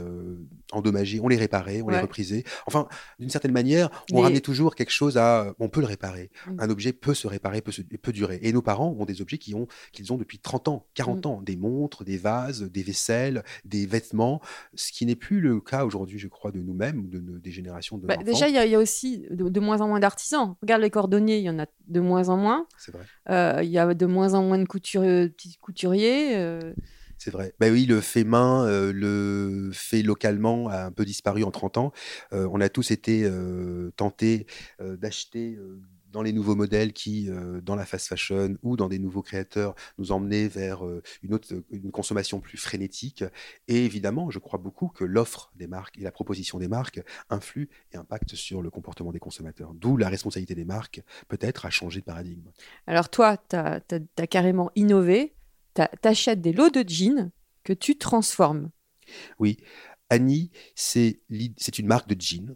endommagés, 0.71 1.19
on 1.19 1.27
les 1.27 1.37
réparait, 1.37 1.81
on 1.81 1.89
les 1.89 1.99
reprisait. 1.99 2.43
Enfin, 2.67 2.87
d'une 3.17 3.29
certaine 3.29 3.51
manière, 3.51 3.89
on 4.11 4.21
ramenait 4.21 4.41
toujours 4.41 4.75
quelque 4.75 4.91
chose 4.91 5.17
à... 5.17 5.53
On 5.59 5.69
peut 5.69 5.79
le 5.79 5.87
réparer. 5.87 6.31
Mmh. 6.47 6.59
Un 6.59 6.69
objet 6.69 6.93
peut 6.93 7.13
se 7.13 7.27
réparer, 7.27 7.61
peut, 7.61 7.71
se, 7.71 7.81
peut 7.81 8.11
durer. 8.11 8.39
Et 8.41 8.53
nos 8.53 8.61
parents 8.61 8.95
ont 8.99 9.05
des 9.05 9.21
objets 9.21 9.37
qui 9.37 9.55
ont, 9.55 9.67
qu'ils 9.91 10.11
ont 10.13 10.17
depuis 10.17 10.39
30 10.39 10.67
ans, 10.67 10.87
40 10.95 11.25
mmh. 11.25 11.29
ans, 11.29 11.41
des 11.41 11.55
montres, 11.55 12.03
des 12.03 12.17
vases, 12.17 12.58
des 12.63 12.83
vaisselles, 12.83 13.43
des 13.65 13.85
vêtements, 13.85 14.41
ce 14.75 14.91
qui 14.91 15.05
n'est 15.05 15.15
plus 15.15 15.39
le 15.39 15.59
cas 15.61 15.85
aujourd'hui, 15.85 16.19
je 16.19 16.27
crois, 16.27 16.51
de 16.51 16.59
nous-mêmes 16.59 16.99
ou 16.99 17.07
de, 17.07 17.19
des 17.39 17.51
générations 17.51 17.97
de 17.97 18.07
bah, 18.07 18.17
Déjà, 18.17 18.47
il 18.47 18.55
y, 18.55 18.75
a 18.75 18.79
aussi 18.79 19.25
de, 19.29 19.59
moins 19.59 19.81
en 19.81 19.87
moins 19.87 19.99
d'artisans. 19.99 20.55
Regarde 20.61 20.81
les 20.81 20.89
cordonniers, 20.89 21.37
il 21.37 21.43
y 21.43 21.49
en 21.49 21.59
a 21.59 21.65
de 21.87 21.99
moins 21.99 22.29
en 22.29 22.37
moins. 22.37 22.67
C'est 22.77 22.91
vrai. 22.91 23.05
Euh, 23.29 23.61
il 23.63 23.69
y 23.69 23.77
a 23.77 23.93
de 23.93 24.05
moins 24.05 24.33
en 24.33 24.43
moins 24.43 24.57
de 24.57 24.65
couturiers. 24.65 25.33
couturiers 25.61 26.37
euh. 26.37 26.73
C'est 27.17 27.31
vrai. 27.31 27.53
Ben 27.59 27.71
oui, 27.73 27.85
le 27.85 27.99
fait 27.99 28.23
main, 28.23 28.65
euh, 28.65 28.93
le 28.93 29.71
fait 29.73 30.03
localement 30.03 30.69
a 30.69 30.85
un 30.85 30.91
peu 30.91 31.03
disparu 31.03 31.43
en 31.43 31.51
30 31.51 31.77
ans. 31.77 31.91
on 32.31 32.61
a 32.61 32.69
tous 32.69 32.91
été 32.91 33.29
tentés 33.97 34.45
d'acheter 34.79 35.57
dans 36.11 36.21
les 36.21 36.33
nouveaux 36.33 36.55
modèles 36.55 36.93
qui, 36.93 37.29
euh, 37.29 37.61
dans 37.61 37.75
la 37.75 37.85
fast 37.85 38.07
fashion 38.07 38.57
ou 38.63 38.75
dans 38.75 38.89
des 38.89 38.99
nouveaux 38.99 39.21
créateurs, 39.21 39.75
nous 39.97 40.11
emmenaient 40.11 40.47
vers 40.47 40.85
euh, 40.85 41.01
une, 41.23 41.33
autre, 41.33 41.53
une 41.69 41.91
consommation 41.91 42.39
plus 42.39 42.57
frénétique. 42.57 43.23
Et 43.67 43.85
évidemment, 43.85 44.29
je 44.29 44.39
crois 44.39 44.59
beaucoup 44.59 44.87
que 44.87 45.03
l'offre 45.03 45.51
des 45.55 45.67
marques 45.67 45.97
et 45.97 46.01
la 46.01 46.11
proposition 46.11 46.57
des 46.57 46.67
marques 46.67 47.01
influent 47.29 47.67
et 47.91 47.97
impactent 47.97 48.35
sur 48.35 48.61
le 48.61 48.69
comportement 48.69 49.11
des 49.11 49.19
consommateurs. 49.19 49.73
D'où 49.73 49.97
la 49.97 50.09
responsabilité 50.09 50.55
des 50.55 50.65
marques, 50.65 51.01
peut-être, 51.27 51.65
à 51.65 51.69
changer 51.69 51.99
de 51.99 52.05
paradigme. 52.05 52.51
Alors 52.87 53.09
toi, 53.09 53.37
tu 53.37 53.55
as, 53.55 54.27
carrément 54.27 54.71
innové. 54.75 55.35
Tu 55.75 55.81
achètes 56.03 56.41
des 56.41 56.53
lots 56.53 56.69
de 56.69 56.83
jeans 56.87 57.31
que 57.63 57.73
tu 57.73 57.97
transformes. 57.97 58.69
Oui. 59.37 59.57
Annie, 60.09 60.49
c'est 60.75 61.19
une 61.77 61.87
marque 61.87 62.09
de 62.09 62.19
jeans 62.19 62.55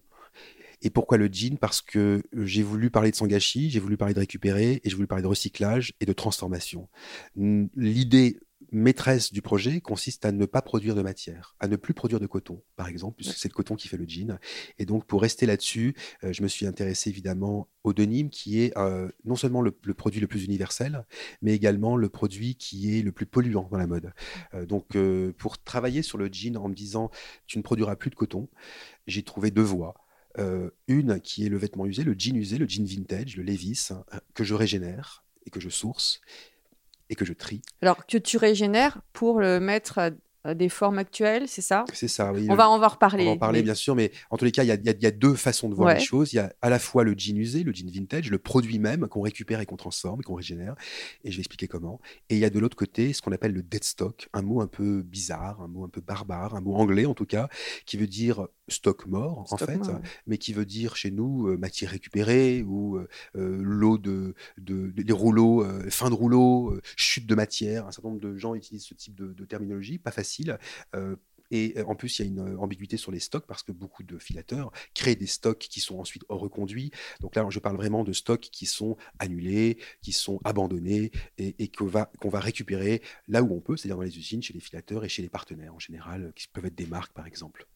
et 0.83 0.89
pourquoi 0.89 1.17
le 1.17 1.29
jean? 1.31 1.57
Parce 1.57 1.81
que 1.81 2.21
euh, 2.35 2.45
j'ai 2.45 2.61
voulu 2.61 2.91
parler 2.91 3.09
de 3.09 3.15
Sangashi, 3.15 3.69
j'ai 3.69 3.79
voulu 3.79 3.97
parler 3.97 4.13
de 4.13 4.19
récupérer, 4.19 4.81
et 4.83 4.89
j'ai 4.89 4.95
voulu 4.95 5.07
parler 5.07 5.23
de 5.23 5.27
recyclage 5.27 5.93
et 6.01 6.05
de 6.05 6.13
transformation. 6.13 6.89
L'idée 7.35 8.37
maîtresse 8.71 9.31
du 9.31 9.41
projet 9.41 9.81
consiste 9.81 10.25
à 10.25 10.31
ne 10.31 10.45
pas 10.45 10.61
produire 10.61 10.95
de 10.95 11.01
matière, 11.01 11.55
à 11.59 11.67
ne 11.67 11.75
plus 11.75 11.93
produire 11.93 12.19
de 12.19 12.27
coton, 12.27 12.63
par 12.75 12.87
exemple, 12.87 13.17
puisque 13.17 13.37
c'est 13.37 13.47
le 13.47 13.53
coton 13.53 13.75
qui 13.75 13.87
fait 13.87 13.97
le 13.97 14.05
jean. 14.07 14.39
Et 14.77 14.85
donc, 14.85 15.05
pour 15.05 15.21
rester 15.21 15.45
là-dessus, 15.45 15.95
euh, 16.23 16.33
je 16.33 16.43
me 16.43 16.47
suis 16.47 16.65
intéressé 16.65 17.09
évidemment 17.09 17.69
au 17.83 17.93
denim, 17.93 18.29
qui 18.29 18.61
est 18.61 18.77
euh, 18.77 19.09
non 19.25 19.35
seulement 19.35 19.61
le, 19.61 19.71
produit 19.71 20.19
le 20.19 20.27
plus 20.27 20.43
universel, 20.43 21.05
mais 21.41 21.53
également 21.53 21.95
le 21.95 22.09
produit 22.09 22.55
qui 22.55 22.97
est 22.97 23.01
le 23.01 23.11
plus 23.11 23.25
polluant 23.25 23.69
dans 23.71 23.77
la 23.77 23.87
mode. 23.87 24.11
donc, 24.67 24.97
pour 25.37 25.61
travailler 25.63 26.01
sur 26.01 26.17
le 26.17 26.27
jean 26.31 26.57
en 26.57 26.67
me 26.67 26.73
disant, 26.73 27.09
tu 27.45 27.57
ne 27.57 27.63
produiras 27.63 27.95
plus 27.95 28.09
de 28.09 28.15
coton, 28.15 28.49
j'ai 29.07 29.23
trouvé 29.23 29.51
deux 29.51 29.61
voies. 29.61 30.02
Euh, 30.39 30.71
une 30.87 31.19
qui 31.19 31.45
est 31.45 31.49
le 31.49 31.57
vêtement 31.57 31.85
usé, 31.85 32.03
le 32.03 32.15
jean 32.17 32.35
usé, 32.35 32.57
le 32.57 32.67
jean 32.67 32.85
vintage, 32.85 33.37
le 33.37 33.43
Levis, 33.43 33.89
hein, 33.91 34.03
que 34.33 34.43
je 34.43 34.55
régénère 34.55 35.23
et 35.45 35.51
que 35.51 35.59
je 35.59 35.69
source 35.69 36.21
et 37.09 37.15
que 37.15 37.25
je 37.25 37.33
trie. 37.33 37.61
Alors 37.83 38.05
que 38.07 38.17
tu 38.17 38.37
régénères 38.37 39.01
pour 39.13 39.39
le 39.39 39.59
mettre 39.59 40.11
euh, 40.45 40.53
des 40.53 40.67
formes 40.67 40.97
actuelles, 40.97 41.47
c'est 41.47 41.61
ça? 41.61 41.85
C'est 41.93 42.09
ça, 42.09 42.33
oui. 42.33 42.47
On, 42.49 42.55
va, 42.55 42.69
on 42.69 42.77
va 42.77 42.87
en 42.87 42.89
reparler. 42.89 43.23
On 43.23 43.27
va 43.27 43.31
en 43.33 43.37
parler, 43.37 43.61
bien 43.61 43.75
sûr, 43.75 43.95
mais 43.95 44.11
en 44.29 44.37
tous 44.37 44.43
les 44.43 44.51
cas, 44.51 44.63
il 44.63 44.67
y, 44.67 45.05
a, 45.05 45.11
deux 45.11 45.35
façons 45.35 45.69
de 45.69 45.73
voir 45.73 45.93
les 45.93 46.01
choses. 46.01 46.33
Il 46.33 46.35
y 46.35 46.39
a 46.39 46.51
à 46.61 46.69
la 46.69 46.79
fois 46.79 47.05
le 47.05 47.13
jean 47.15 47.37
usé, 47.37 47.63
le 47.63 47.71
jean 47.71 47.89
vintage, 47.89 48.29
le 48.29 48.37
produit 48.39 48.77
même 48.77 49.07
qu'on 49.07 49.21
récupère 49.21 49.61
et 49.61 49.65
qu'on 49.65 49.77
transforme 49.77 50.19
et 50.19 50.23
qu'on 50.23 50.33
régénère, 50.33 50.75
et 51.23 51.31
je 51.31 51.37
vais 51.37 51.41
expliquer 51.41 51.67
comment. 51.67 52.01
Et 52.29 52.35
il 52.35 52.39
y 52.39 52.45
a 52.45 52.49
de 52.49 52.59
l'autre 52.59 52.75
côté 52.75 53.13
ce 53.13 53.21
qu'on 53.21 53.31
appelle 53.31 53.53
le 53.53 53.61
dead 53.61 53.85
stock, 53.85 54.27
un 54.33 54.41
mot 54.41 54.59
un 54.59 54.67
peu 54.67 55.01
bizarre, 55.01 55.61
un 55.61 55.67
mot 55.67 55.85
un 55.85 55.89
peu 55.89 56.01
barbare, 56.01 56.55
un 56.55 56.61
mot 56.61 56.75
anglais 56.75 57.05
en 57.05 57.13
tout 57.13 57.25
cas, 57.25 57.47
qui 57.85 57.95
veut 57.95 58.07
dire 58.07 58.47
stock 58.67 59.05
mort, 59.05 59.51
en 59.51 59.57
fait, 59.57 59.79
mais 60.27 60.37
qui 60.37 60.53
veut 60.53 60.65
dire 60.65 60.95
chez 60.95 61.11
nous 61.11 61.47
euh, 61.47 61.57
matière 61.57 61.91
récupérée 61.91 62.63
ou 62.63 62.97
euh, 62.97 63.07
l'eau 63.35 63.97
de, 63.97 64.33
rouleaux, 65.11 65.65
fin 65.89 66.09
de 66.09 66.15
rouleau, 66.15 66.79
chute 66.95 67.27
de 67.27 67.35
matière. 67.35 67.87
Un 67.87 67.91
certain 67.91 68.09
nombre 68.09 68.21
de 68.21 68.35
gens 68.37 68.55
utilisent 68.55 68.85
ce 68.85 68.93
type 68.93 69.15
de, 69.15 69.33
de 69.33 69.45
terminologie, 69.45 69.97
pas 69.97 70.11
facile 70.11 70.57
euh, 70.95 71.15
et 71.51 71.73
euh, 71.77 71.85
en 71.85 71.95
plus, 71.95 72.17
il 72.17 72.21
y 72.23 72.25
a 72.25 72.27
une 72.27 72.39
euh, 72.39 72.57
ambiguïté 72.57 72.97
sur 72.97 73.11
les 73.11 73.19
stocks 73.19 73.45
parce 73.45 73.63
que 73.63 73.71
beaucoup 73.71 74.03
de 74.03 74.17
filateurs 74.17 74.71
créent 74.95 75.15
des 75.15 75.27
stocks 75.27 75.59
qui 75.59 75.79
sont 75.79 75.99
ensuite 75.99 76.23
reconduits. 76.29 76.91
Donc 77.19 77.35
là, 77.35 77.45
je 77.49 77.59
parle 77.59 77.75
vraiment 77.75 78.03
de 78.03 78.13
stocks 78.13 78.49
qui 78.51 78.65
sont 78.65 78.97
annulés, 79.19 79.77
qui 80.01 80.13
sont 80.13 80.39
abandonnés 80.43 81.11
et, 81.37 81.67
qu'on 81.67 81.85
va, 81.85 82.11
qu'on 82.19 82.29
va 82.29 82.39
récupérer 82.39 83.01
là 83.27 83.43
où 83.43 83.53
on 83.53 83.61
peut, 83.61 83.77
c'est-à-dire 83.77 83.97
dans 83.97 84.03
les 84.03 84.17
usines, 84.17 84.41
chez 84.41 84.53
les 84.53 84.59
filateurs 84.59 85.05
et 85.05 85.09
chez 85.09 85.21
les 85.21 85.29
partenaires 85.29 85.75
en 85.75 85.79
général, 85.79 86.33
qui 86.35 86.47
peuvent 86.47 86.65
être 86.65 86.75
des 86.75 86.87
marques 86.87 87.13
par 87.13 87.27
exemple. 87.27 87.67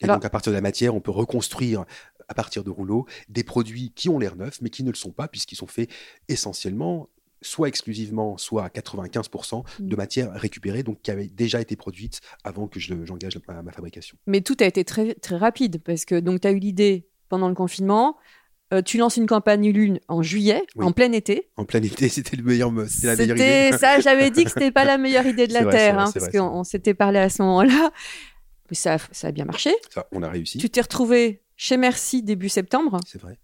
Et 0.00 0.06
donc 0.06 0.24
à 0.24 0.30
partir 0.30 0.52
de 0.52 0.56
la 0.56 0.62
matière, 0.62 0.94
on 0.94 1.00
peut 1.00 1.10
reconstruire 1.10 1.84
à 2.28 2.34
partir 2.34 2.64
de 2.64 2.70
rouleaux 2.70 3.06
des 3.28 3.44
produits 3.44 3.92
qui 3.94 4.08
ont 4.08 4.18
l'air 4.18 4.36
neufs 4.36 4.60
mais 4.60 4.70
qui 4.70 4.82
ne 4.82 4.90
le 4.90 4.96
sont 4.96 5.12
pas 5.12 5.28
puisqu'ils 5.28 5.56
sont 5.56 5.66
faits 5.66 5.90
essentiellement 6.28 7.08
soit 7.42 7.68
exclusivement, 7.68 8.38
soit 8.38 8.64
à 8.64 8.68
95% 8.68 9.64
de 9.78 9.94
mm. 9.94 9.96
matière 9.96 10.32
récupérée, 10.32 10.82
donc 10.82 11.00
qui 11.02 11.10
avait 11.10 11.28
déjà 11.28 11.60
été 11.60 11.76
produite 11.76 12.20
avant 12.44 12.66
que 12.66 12.80
j'engage 12.80 13.38
ma, 13.46 13.72
fabrication. 13.72 14.16
Mais 14.26 14.40
tout 14.40 14.56
a 14.60 14.64
été 14.64 14.84
très, 14.84 15.14
très 15.14 15.36
rapide, 15.36 15.80
parce 15.84 16.04
que 16.04 16.18
tu 16.18 16.48
as 16.48 16.50
eu 16.50 16.58
l'idée 16.58 17.06
pendant 17.28 17.48
le 17.48 17.54
confinement, 17.54 18.16
euh, 18.72 18.82
tu 18.82 18.98
lances 18.98 19.16
une 19.16 19.26
campagne 19.26 19.70
Lune 19.70 20.00
en 20.08 20.22
juillet, 20.22 20.62
en 20.76 20.92
plein 20.92 21.12
été. 21.12 21.48
En 21.56 21.64
plein 21.64 21.82
été, 21.82 22.08
c'était 22.08 22.36
le 22.36 22.42
meilleur, 22.42 22.72
c'était 22.88 23.06
la 23.08 23.16
meilleure 23.16 23.36
idée. 23.36 23.78
ça, 23.78 24.00
j'avais 24.00 24.30
dit 24.30 24.44
que 24.44 24.50
c'était 24.50 24.72
pas 24.72 24.84
la 24.84 24.98
meilleure 24.98 25.26
idée 25.26 25.46
de 25.46 25.52
la 25.54 25.64
terre, 25.66 25.98
hein, 25.98 26.10
parce 26.12 26.28
qu'on 26.28 26.64
s'était 26.64 26.94
parlé 26.94 27.18
à 27.18 27.28
ce 27.28 27.42
moment-là. 27.42 27.92
Mais 28.70 28.76
ça, 28.76 28.98
ça 29.12 29.28
a 29.28 29.32
bien 29.32 29.44
marché. 29.44 29.74
Ça, 29.92 30.06
on 30.12 30.22
a 30.22 30.28
réussi. 30.28 30.58
Tu 30.58 30.70
t'es 30.70 30.80
retrouvé 30.80 31.42
chez 31.56 31.76
Merci 31.76 32.22
début 32.22 32.48
septembre. 32.48 33.00
C'est 33.06 33.20
vrai. 33.20 33.38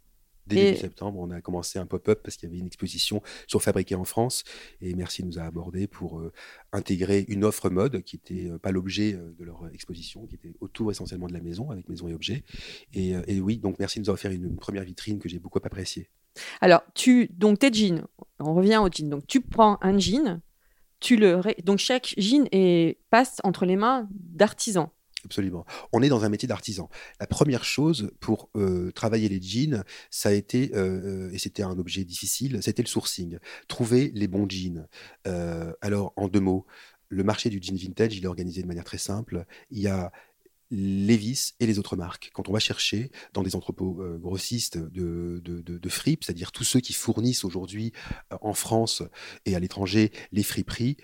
Dès 0.46 0.64
début 0.64 0.78
septembre, 0.78 1.20
on 1.20 1.30
a 1.30 1.40
commencé 1.40 1.78
un 1.78 1.86
pop-up 1.86 2.20
parce 2.22 2.36
qu'il 2.36 2.48
y 2.48 2.52
avait 2.52 2.58
une 2.58 2.66
exposition 2.66 3.22
sur 3.46 3.62
Fabriqué 3.62 3.94
en 3.94 4.04
France. 4.04 4.44
Et 4.80 4.94
Merci 4.94 5.24
nous 5.24 5.38
a 5.38 5.42
abordé 5.42 5.86
pour 5.86 6.18
euh, 6.18 6.32
intégrer 6.72 7.24
une 7.28 7.44
offre 7.44 7.70
mode 7.70 8.02
qui 8.02 8.16
n'était 8.16 8.50
euh, 8.50 8.58
pas 8.58 8.72
l'objet 8.72 9.14
euh, 9.14 9.32
de 9.38 9.44
leur 9.44 9.68
exposition, 9.72 10.26
qui 10.26 10.34
était 10.34 10.54
autour 10.60 10.90
essentiellement 10.90 11.28
de 11.28 11.32
la 11.32 11.40
maison, 11.40 11.70
avec 11.70 11.88
maison 11.88 12.08
et 12.08 12.14
objets. 12.14 12.42
Et, 12.92 13.40
oui, 13.40 13.58
donc 13.58 13.78
Merci 13.78 14.00
nous 14.00 14.10
a 14.10 14.12
offert 14.12 14.32
une, 14.32 14.56
première 14.56 14.84
vitrine 14.84 15.18
que 15.18 15.28
j'ai 15.28 15.38
beaucoup 15.38 15.60
appréciée. 15.62 16.10
Alors, 16.60 16.82
tu, 16.94 17.28
donc 17.32 17.58
tes 17.58 17.72
jeans, 17.72 18.06
on 18.38 18.54
revient 18.54 18.80
aux 18.82 18.90
jeans. 18.90 19.08
Donc, 19.08 19.26
tu 19.26 19.40
prends 19.40 19.78
un 19.80 19.98
jean, 19.98 20.40
tu 21.00 21.16
le, 21.16 21.40
donc 21.62 21.78
chaque 21.78 22.14
jean 22.16 22.48
est, 22.52 22.98
passe 23.10 23.38
entre 23.44 23.64
les 23.64 23.76
mains 23.76 24.08
d'artisans. 24.10 24.88
Absolument. 25.24 25.64
On 25.92 26.02
est 26.02 26.08
dans 26.08 26.24
un 26.24 26.28
métier 26.28 26.48
d'artisan. 26.48 26.88
La 27.20 27.26
première 27.26 27.64
chose 27.64 28.10
pour 28.20 28.50
euh, 28.56 28.90
travailler 28.92 29.28
les 29.28 29.40
jeans, 29.40 29.84
ça 30.10 30.30
a 30.30 30.32
été, 30.32 30.72
euh, 30.74 31.30
et 31.32 31.38
c'était 31.38 31.62
un 31.62 31.78
objet 31.78 32.04
difficile, 32.04 32.58
c'était 32.62 32.82
le 32.82 32.88
sourcing. 32.88 33.38
Trouver 33.68 34.10
les 34.14 34.26
bons 34.26 34.48
jeans. 34.48 34.88
Euh, 35.26 35.72
alors, 35.80 36.12
en 36.16 36.28
deux 36.28 36.40
mots, 36.40 36.66
le 37.08 37.22
marché 37.22 37.50
du 37.50 37.60
jean 37.62 37.76
vintage, 37.76 38.16
il 38.16 38.24
est 38.24 38.28
organisé 38.28 38.62
de 38.62 38.66
manière 38.66 38.84
très 38.84 38.98
simple. 38.98 39.44
Il 39.70 39.78
y 39.78 39.88
a 39.88 40.10
Levis 40.70 41.52
et 41.60 41.66
les 41.66 41.78
autres 41.78 41.96
marques. 41.96 42.30
Quand 42.32 42.48
on 42.48 42.52
va 42.52 42.58
chercher 42.58 43.10
dans 43.34 43.42
des 43.42 43.54
entrepôts 43.54 44.02
grossistes 44.18 44.78
de, 44.78 45.38
de, 45.44 45.60
de, 45.60 45.88
fripes, 45.90 46.24
c'est-à-dire 46.24 46.50
tous 46.50 46.64
ceux 46.64 46.80
qui 46.80 46.94
fournissent 46.94 47.44
aujourd'hui 47.44 47.92
en 48.40 48.54
France 48.54 49.02
et 49.44 49.54
à 49.54 49.60
l'étranger 49.60 50.12
les 50.32 50.42
friperies, 50.42 50.96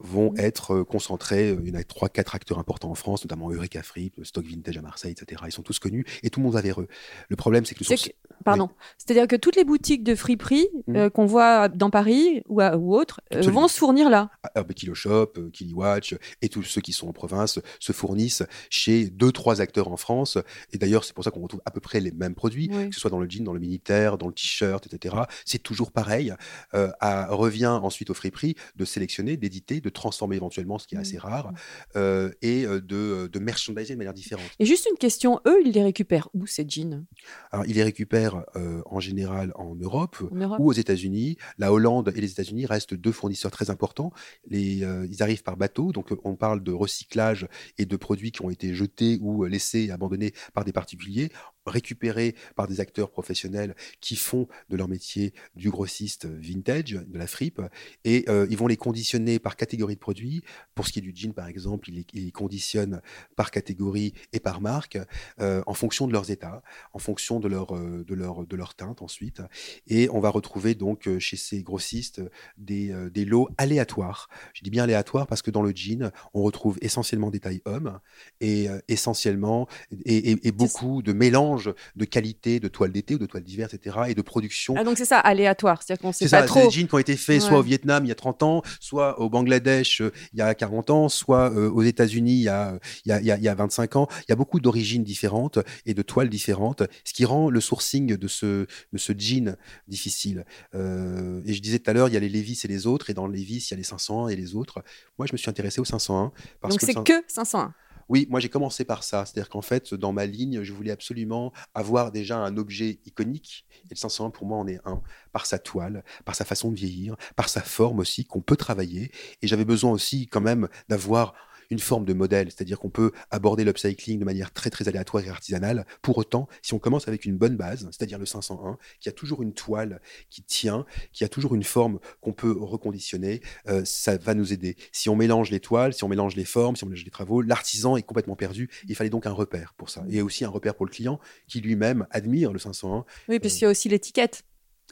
vont 0.00 0.34
être 0.36 0.74
euh, 0.74 0.84
concentrés. 0.84 1.50
Euh, 1.50 1.60
il 1.62 1.68
y 1.68 1.76
en 1.76 1.78
a 1.78 1.84
trois, 1.84 2.08
quatre 2.08 2.34
acteurs 2.34 2.58
importants 2.58 2.90
en 2.90 2.94
France, 2.94 3.24
notamment 3.24 3.50
Eureka 3.50 3.82
Fripp, 3.82 4.20
Stock 4.24 4.44
Vintage 4.44 4.76
à 4.76 4.82
Marseille, 4.82 5.12
etc. 5.12 5.42
Ils 5.46 5.52
sont 5.52 5.62
tous 5.62 5.78
connus 5.78 6.04
et 6.22 6.30
tout 6.30 6.40
le 6.40 6.44
monde 6.44 6.54
va 6.54 6.60
vers 6.60 6.80
eux. 6.80 6.88
Le 7.28 7.36
problème, 7.36 7.64
c'est 7.64 7.74
que 7.74 7.84
le 7.88 7.96
Pardon. 8.44 8.68
C'est-à-dire 8.98 9.26
que 9.26 9.36
toutes 9.36 9.56
les 9.56 9.64
boutiques 9.64 10.02
de 10.02 10.14
friperie 10.14 10.68
mmh. 10.86 10.96
euh, 10.96 11.10
qu'on 11.10 11.24
voit 11.24 11.68
dans 11.68 11.90
Paris 11.90 12.42
ou, 12.48 12.60
ou 12.62 12.94
autres 12.94 13.20
vont 13.32 13.68
se 13.68 13.78
fournir 13.78 14.10
là. 14.10 14.30
Ah, 14.42 14.50
ah 14.56 14.64
Kilo 14.64 14.94
Shop, 14.94 15.32
Kili 15.52 15.72
Watch 15.72 16.14
et 16.42 16.48
tous 16.48 16.62
ceux 16.62 16.80
qui 16.80 16.92
sont 16.92 17.08
en 17.08 17.12
province 17.12 17.60
se 17.78 17.92
fournissent 17.92 18.42
chez 18.70 19.08
deux, 19.08 19.32
trois 19.32 19.60
acteurs 19.60 19.88
en 19.88 19.96
France. 19.96 20.36
Et 20.72 20.78
d'ailleurs, 20.78 21.04
c'est 21.04 21.14
pour 21.14 21.24
ça 21.24 21.30
qu'on 21.30 21.40
retrouve 21.40 21.62
à 21.64 21.70
peu 21.70 21.80
près 21.80 22.00
les 22.00 22.10
mêmes 22.10 22.34
produits, 22.34 22.68
que 22.68 22.92
ce 22.92 23.00
soit 23.00 23.10
dans 23.10 23.20
le 23.20 23.30
jean, 23.30 23.44
dans 23.44 23.52
le 23.52 23.60
militaire, 23.60 24.18
dans 24.18 24.26
le 24.26 24.34
t-shirt, 24.34 24.86
etc. 24.86 25.14
C'est 25.44 25.62
toujours 25.62 25.92
pareil. 25.92 26.34
à, 26.72 27.28
revient 27.30 27.78
ensuite 27.82 28.10
aux 28.10 28.14
friperies 28.14 28.56
de 28.76 28.84
sélectionner, 28.84 29.36
d'éditer, 29.36 29.80
de 29.84 29.90
transformer 29.90 30.36
éventuellement, 30.36 30.78
ce 30.78 30.86
qui 30.86 30.94
est 30.94 30.98
assez 30.98 31.16
mmh. 31.16 31.20
rare, 31.20 31.52
euh, 31.96 32.30
et 32.42 32.64
euh, 32.64 32.80
de, 32.80 32.96
euh, 32.96 33.28
de 33.28 33.38
merchandiser 33.38 33.94
de 33.94 33.98
manière 33.98 34.14
différente. 34.14 34.44
Et 34.58 34.64
juste 34.64 34.88
une 34.90 34.98
question, 34.98 35.40
eux, 35.46 35.60
ils 35.64 35.72
les 35.72 35.82
récupèrent 35.82 36.28
où 36.34 36.46
ces 36.46 36.64
jeans? 36.68 37.04
Alors, 37.52 37.66
ils 37.66 37.74
les 37.74 37.82
récupèrent 37.82 38.44
en 38.86 39.00
général 39.00 39.52
en 39.56 39.74
Europe, 39.74 40.16
ou 40.58 40.68
aux 40.68 40.72
États-Unis. 40.72 41.36
La 41.58 41.72
Hollande 41.72 42.12
et 42.14 42.20
les 42.20 42.30
États-Unis 42.30 42.66
restent 42.66 42.94
deux 42.94 43.12
fournisseurs 43.12 43.50
très 43.50 43.70
importants. 43.70 44.12
Les, 44.46 44.86
ils 45.10 45.22
arrivent 45.22 45.42
par 45.42 45.56
bateau, 45.56 45.92
donc 45.92 46.08
on 46.24 46.36
parle 46.36 46.62
de 46.62 46.72
recyclage 46.72 47.46
et 47.78 47.86
de 47.86 47.96
produits 47.96 48.32
qui 48.32 48.42
ont 48.42 48.50
été 48.50 48.74
jetés 48.74 49.18
ou 49.20 49.44
laissés, 49.44 49.90
abandonnés 49.90 50.32
par 50.54 50.64
des 50.64 50.72
particuliers 50.72 51.30
récupérés 51.66 52.34
par 52.56 52.66
des 52.66 52.80
acteurs 52.80 53.10
professionnels 53.10 53.74
qui 54.00 54.16
font 54.16 54.48
de 54.68 54.76
leur 54.76 54.88
métier 54.88 55.32
du 55.56 55.70
grossiste 55.70 56.26
vintage, 56.26 56.92
de 56.92 57.18
la 57.18 57.26
fripe, 57.26 57.60
et 58.04 58.24
euh, 58.28 58.46
ils 58.50 58.56
vont 58.56 58.66
les 58.66 58.76
conditionner 58.76 59.38
par 59.38 59.56
catégorie 59.56 59.94
de 59.94 60.00
produits. 60.00 60.42
Pour 60.74 60.86
ce 60.86 60.92
qui 60.92 60.98
est 60.98 61.02
du 61.02 61.12
jean, 61.14 61.32
par 61.32 61.48
exemple, 61.48 61.90
ils 61.90 62.04
les, 62.12 62.30
conditionnent 62.30 63.00
par 63.36 63.50
catégorie 63.50 64.12
et 64.32 64.40
par 64.40 64.60
marque, 64.60 64.98
euh, 65.40 65.62
en 65.66 65.74
fonction 65.74 66.06
de 66.06 66.12
leurs 66.12 66.30
états, 66.30 66.62
en 66.92 66.98
fonction 66.98 67.40
de 67.40 67.48
leur, 67.48 67.76
euh, 67.76 68.04
de, 68.06 68.14
leur, 68.14 68.46
de 68.46 68.56
leur 68.56 68.74
teinte 68.74 69.02
ensuite. 69.02 69.40
Et 69.86 70.08
on 70.10 70.20
va 70.20 70.30
retrouver 70.30 70.74
donc 70.74 71.08
chez 71.18 71.36
ces 71.36 71.62
grossistes 71.62 72.22
des, 72.56 72.94
des 73.10 73.24
lots 73.24 73.48
aléatoires. 73.58 74.28
Je 74.52 74.62
dis 74.62 74.70
bien 74.70 74.84
aléatoires 74.84 75.26
parce 75.26 75.42
que 75.42 75.50
dans 75.50 75.62
le 75.62 75.72
jean, 75.74 76.10
on 76.32 76.42
retrouve 76.42 76.78
essentiellement 76.80 77.30
des 77.30 77.40
tailles 77.40 77.62
hommes 77.64 77.98
et 78.40 78.68
essentiellement 78.88 79.68
et, 80.04 80.46
et 80.46 80.52
beaucoup 80.52 81.02
de 81.02 81.12
mélanges 81.12 81.53
mélange 81.54 81.72
de 81.96 82.04
qualité, 82.04 82.60
de 82.60 82.68
toiles 82.68 82.92
d'été 82.92 83.14
ou 83.14 83.18
de 83.18 83.26
toiles 83.26 83.42
d'hiver, 83.42 83.68
etc., 83.72 83.96
et 84.08 84.14
de 84.14 84.22
production. 84.22 84.74
Ah, 84.76 84.84
donc 84.84 84.96
c'est 84.98 85.04
ça, 85.04 85.18
aléatoire. 85.18 85.82
C'est-à-dire 85.82 86.02
qu'on 86.02 86.12
sait 86.12 86.24
C'est 86.26 86.30
pas 86.36 86.42
ça, 86.42 86.46
trop. 86.46 86.60
c'est 86.60 86.66
des 86.66 86.72
jeans 86.72 86.88
qui 86.88 86.94
ont 86.94 86.98
été 86.98 87.16
faits 87.16 87.40
soit 87.42 87.58
au 87.58 87.62
Vietnam 87.62 88.04
il 88.04 88.08
y 88.08 88.12
a 88.12 88.14
30 88.14 88.42
ans, 88.42 88.62
soit 88.80 89.20
au 89.20 89.28
Bangladesh 89.30 90.00
euh, 90.00 90.10
il 90.32 90.38
y 90.38 90.42
a 90.42 90.54
40 90.54 90.90
ans, 90.90 91.08
soit 91.08 91.50
euh, 91.52 91.70
aux 91.70 91.82
États-Unis 91.82 92.32
il, 92.34 92.42
y 92.42 92.48
a- 92.48 92.78
il 93.04 93.08
y 93.08 93.12
a, 93.12 93.20
il 93.20 93.26
y 93.26 93.30
a- 93.30 93.36
il 93.36 93.42
y 93.42 93.48
a 93.48 93.54
25 93.54 93.96
ans. 93.96 94.08
Il 94.20 94.24
y 94.30 94.32
a 94.32 94.36
beaucoup 94.36 94.60
d'origines 94.60 95.04
différentes 95.04 95.58
et 95.86 95.94
de 95.94 96.02
toiles 96.02 96.28
différentes, 96.28 96.82
ce 97.04 97.12
qui 97.12 97.24
rend 97.24 97.50
le 97.50 97.60
sourcing 97.60 98.16
de 98.16 98.28
ce, 98.28 98.66
de 98.92 98.98
ce 98.98 99.12
jean 99.16 99.56
difficile. 99.88 100.44
Euh, 100.74 101.40
et 101.46 101.52
je 101.52 101.60
disais 101.62 101.78
tout 101.78 101.90
à 101.90 101.94
l'heure, 101.94 102.08
il 102.08 102.14
y 102.14 102.16
a 102.16 102.20
les 102.20 102.28
Levi's 102.28 102.64
et 102.64 102.68
les 102.68 102.86
autres, 102.86 103.10
et 103.10 103.14
dans 103.14 103.26
les 103.26 103.38
Levi's, 103.38 103.70
il 103.70 103.74
y 103.74 103.74
a 103.74 103.76
les 103.78 103.82
501 103.84 104.28
et 104.28 104.36
les 104.36 104.54
autres. 104.54 104.82
Moi, 105.18 105.26
je 105.26 105.32
me 105.32 105.36
suis 105.36 105.50
intéressé 105.50 105.80
au 105.80 105.84
501. 105.84 106.32
Parce 106.60 106.74
Donc 106.74 106.80
c'est 106.80 106.94
que 106.94 107.22
501. 107.28 107.74
Oui, 108.08 108.26
moi 108.30 108.40
j'ai 108.40 108.48
commencé 108.48 108.84
par 108.84 109.04
ça. 109.04 109.24
C'est-à-dire 109.24 109.48
qu'en 109.48 109.62
fait, 109.62 109.94
dans 109.94 110.12
ma 110.12 110.26
ligne, 110.26 110.62
je 110.62 110.72
voulais 110.72 110.90
absolument 110.90 111.52
avoir 111.74 112.12
déjà 112.12 112.38
un 112.38 112.56
objet 112.56 113.00
iconique. 113.06 113.66
Et 113.86 113.94
le 113.94 113.96
501, 113.96 114.30
pour 114.30 114.46
moi, 114.46 114.58
en 114.58 114.66
est 114.66 114.80
un. 114.84 115.02
Par 115.32 115.46
sa 115.46 115.58
toile, 115.58 116.04
par 116.24 116.34
sa 116.34 116.44
façon 116.44 116.70
de 116.70 116.76
vieillir, 116.76 117.16
par 117.36 117.48
sa 117.48 117.60
forme 117.60 118.00
aussi, 118.00 118.24
qu'on 118.24 118.40
peut 118.40 118.56
travailler. 118.56 119.10
Et 119.42 119.46
j'avais 119.46 119.64
besoin 119.64 119.90
aussi, 119.90 120.26
quand 120.26 120.40
même, 120.40 120.68
d'avoir 120.88 121.34
une 121.70 121.78
forme 121.78 122.04
de 122.04 122.12
modèle. 122.12 122.50
C'est-à-dire 122.50 122.78
qu'on 122.78 122.90
peut 122.90 123.12
aborder 123.30 123.64
l'upcycling 123.64 124.18
de 124.18 124.24
manière 124.24 124.52
très, 124.52 124.70
très 124.70 124.88
aléatoire 124.88 125.24
et 125.24 125.28
artisanale. 125.28 125.86
Pour 126.02 126.18
autant, 126.18 126.48
si 126.62 126.74
on 126.74 126.78
commence 126.78 127.08
avec 127.08 127.24
une 127.24 127.36
bonne 127.36 127.56
base, 127.56 127.88
c'est-à-dire 127.90 128.18
le 128.18 128.26
501, 128.26 128.78
qui 129.00 129.08
a 129.08 129.12
toujours 129.12 129.42
une 129.42 129.54
toile 129.54 130.00
qui 130.30 130.42
tient, 130.42 130.86
qui 131.12 131.24
a 131.24 131.28
toujours 131.28 131.54
une 131.54 131.64
forme 131.64 131.98
qu'on 132.20 132.32
peut 132.32 132.56
reconditionner, 132.58 133.40
euh, 133.68 133.82
ça 133.84 134.16
va 134.16 134.34
nous 134.34 134.52
aider. 134.52 134.76
Si 134.92 135.08
on 135.08 135.16
mélange 135.16 135.50
les 135.50 135.60
toiles, 135.60 135.92
si 135.92 136.04
on 136.04 136.08
mélange 136.08 136.36
les 136.36 136.44
formes, 136.44 136.76
si 136.76 136.84
on 136.84 136.88
mélange 136.88 137.04
les 137.04 137.10
travaux, 137.10 137.42
l'artisan 137.42 137.96
est 137.96 138.02
complètement 138.02 138.36
perdu. 138.36 138.70
Il 138.88 138.94
fallait 138.94 139.10
donc 139.10 139.26
un 139.26 139.32
repère 139.32 139.74
pour 139.76 139.90
ça. 139.90 140.04
Et 140.08 140.22
aussi 140.22 140.44
un 140.44 140.48
repère 140.48 140.74
pour 140.74 140.86
le 140.86 140.90
client 140.90 141.20
qui 141.48 141.60
lui-même 141.60 142.06
admire 142.10 142.52
le 142.52 142.58
501. 142.58 143.04
Oui, 143.28 143.38
parce 143.38 143.54
qu'il 143.54 143.62
y 143.62 143.66
a 143.66 143.70
aussi 143.70 143.88
l'étiquette. 143.88 144.44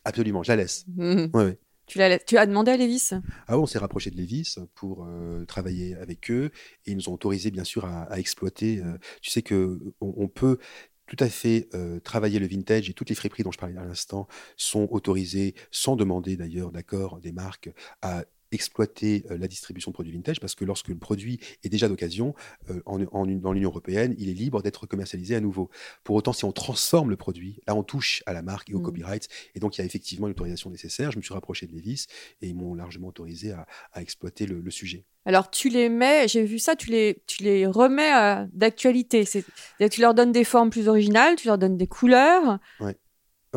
Absolument, 0.04 0.42
je 0.42 0.52
la 0.52 0.56
laisse. 0.56 0.84
Ouais, 0.98 1.28
ouais. 1.34 1.58
Tu, 1.92 2.38
as 2.38 2.46
demandé 2.46 2.70
à 2.70 2.76
Lévis? 2.76 3.10
Ah 3.46 3.56
ouais, 3.56 3.62
on 3.62 3.66
s'est 3.66 3.78
rapproché 3.78 4.10
de 4.10 4.16
Levis 4.16 4.56
pour 4.74 5.04
euh, 5.04 5.44
travailler 5.44 5.94
avec 5.96 6.30
eux 6.30 6.50
et 6.86 6.92
ils 6.92 6.96
nous 6.96 7.08
ont 7.10 7.14
autorisé 7.14 7.50
bien 7.50 7.64
sûr 7.64 7.84
à, 7.84 8.04
à 8.04 8.18
exploiter. 8.18 8.78
euh, 8.78 8.96
tu 9.20 9.30
sais 9.30 9.42
que 9.42 9.78
on, 10.00 10.14
on 10.16 10.28
peut 10.28 10.58
tout 11.06 11.16
à 11.18 11.28
fait 11.28 11.68
euh, 11.74 12.00
travailler 12.00 12.38
le 12.38 12.46
vintage 12.46 12.88
et 12.88 12.94
toutes 12.94 13.10
les 13.10 13.14
friperies 13.14 13.42
dont 13.42 13.52
je 13.52 13.58
parlais 13.58 13.76
à 13.76 13.84
l'instant 13.84 14.26
sont 14.56 14.88
autorisées 14.90 15.54
sans 15.70 15.96
demander 15.96 16.36
d'ailleurs 16.36 16.72
d'accord 16.72 17.20
des 17.20 17.32
marques 17.32 17.70
à 18.00 18.24
exploiter 18.52 19.24
euh, 19.30 19.38
la 19.38 19.48
distribution 19.48 19.90
de 19.90 19.94
produits 19.94 20.12
vintage 20.12 20.40
parce 20.40 20.54
que 20.54 20.64
lorsque 20.64 20.88
le 20.88 20.96
produit 20.96 21.40
est 21.64 21.68
déjà 21.68 21.88
d'occasion 21.88 22.34
euh, 22.70 22.80
en, 22.86 23.02
en- 23.12 23.26
dans 23.26 23.52
l'Union 23.52 23.70
européenne, 23.70 24.14
il 24.18 24.28
est 24.28 24.34
libre 24.34 24.62
d'être 24.62 24.86
commercialisé 24.86 25.34
à 25.34 25.40
nouveau. 25.40 25.70
Pour 26.04 26.16
autant, 26.16 26.32
si 26.32 26.44
on 26.44 26.52
transforme 26.52 27.10
le 27.10 27.16
produit, 27.16 27.60
là 27.66 27.74
on 27.74 27.82
touche 27.82 28.22
à 28.26 28.32
la 28.32 28.42
marque 28.42 28.70
et 28.70 28.74
au 28.74 28.78
Mm. 28.78 28.82
copyright 28.82 29.28
et 29.54 29.60
donc 29.60 29.76
il 29.76 29.80
y 29.80 29.82
a 29.82 29.84
effectivement 29.86 30.26
une 30.26 30.32
autorisation 30.32 30.70
nécessaire. 30.70 31.10
Je 31.10 31.16
me 31.16 31.22
suis 31.22 31.34
rapproché 31.34 31.66
de 31.66 31.72
Levis 31.72 32.06
et 32.40 32.48
ils 32.48 32.54
m'ont 32.54 32.74
largement 32.74 33.08
autorisé 33.08 33.52
à, 33.52 33.66
à 33.92 34.02
exploiter 34.02 34.46
le, 34.46 34.60
le 34.60 34.70
sujet. 34.70 35.04
Alors 35.24 35.50
tu 35.50 35.68
les 35.68 35.88
mets, 35.88 36.26
j'ai 36.26 36.44
vu 36.44 36.58
ça, 36.58 36.74
tu 36.74 36.90
les, 36.90 37.22
tu 37.28 37.44
les 37.44 37.64
remets 37.66 38.12
euh, 38.12 38.44
d'actualité. 38.52 39.24
Tu 39.24 40.00
leur 40.00 40.14
donnes 40.14 40.32
des 40.32 40.42
formes 40.44 40.70
plus 40.70 40.88
originales, 40.88 41.36
tu 41.36 41.46
leur 41.46 41.58
donnes 41.58 41.76
des 41.76 41.86
couleurs. 41.86 42.58
Ouais, 42.80 42.96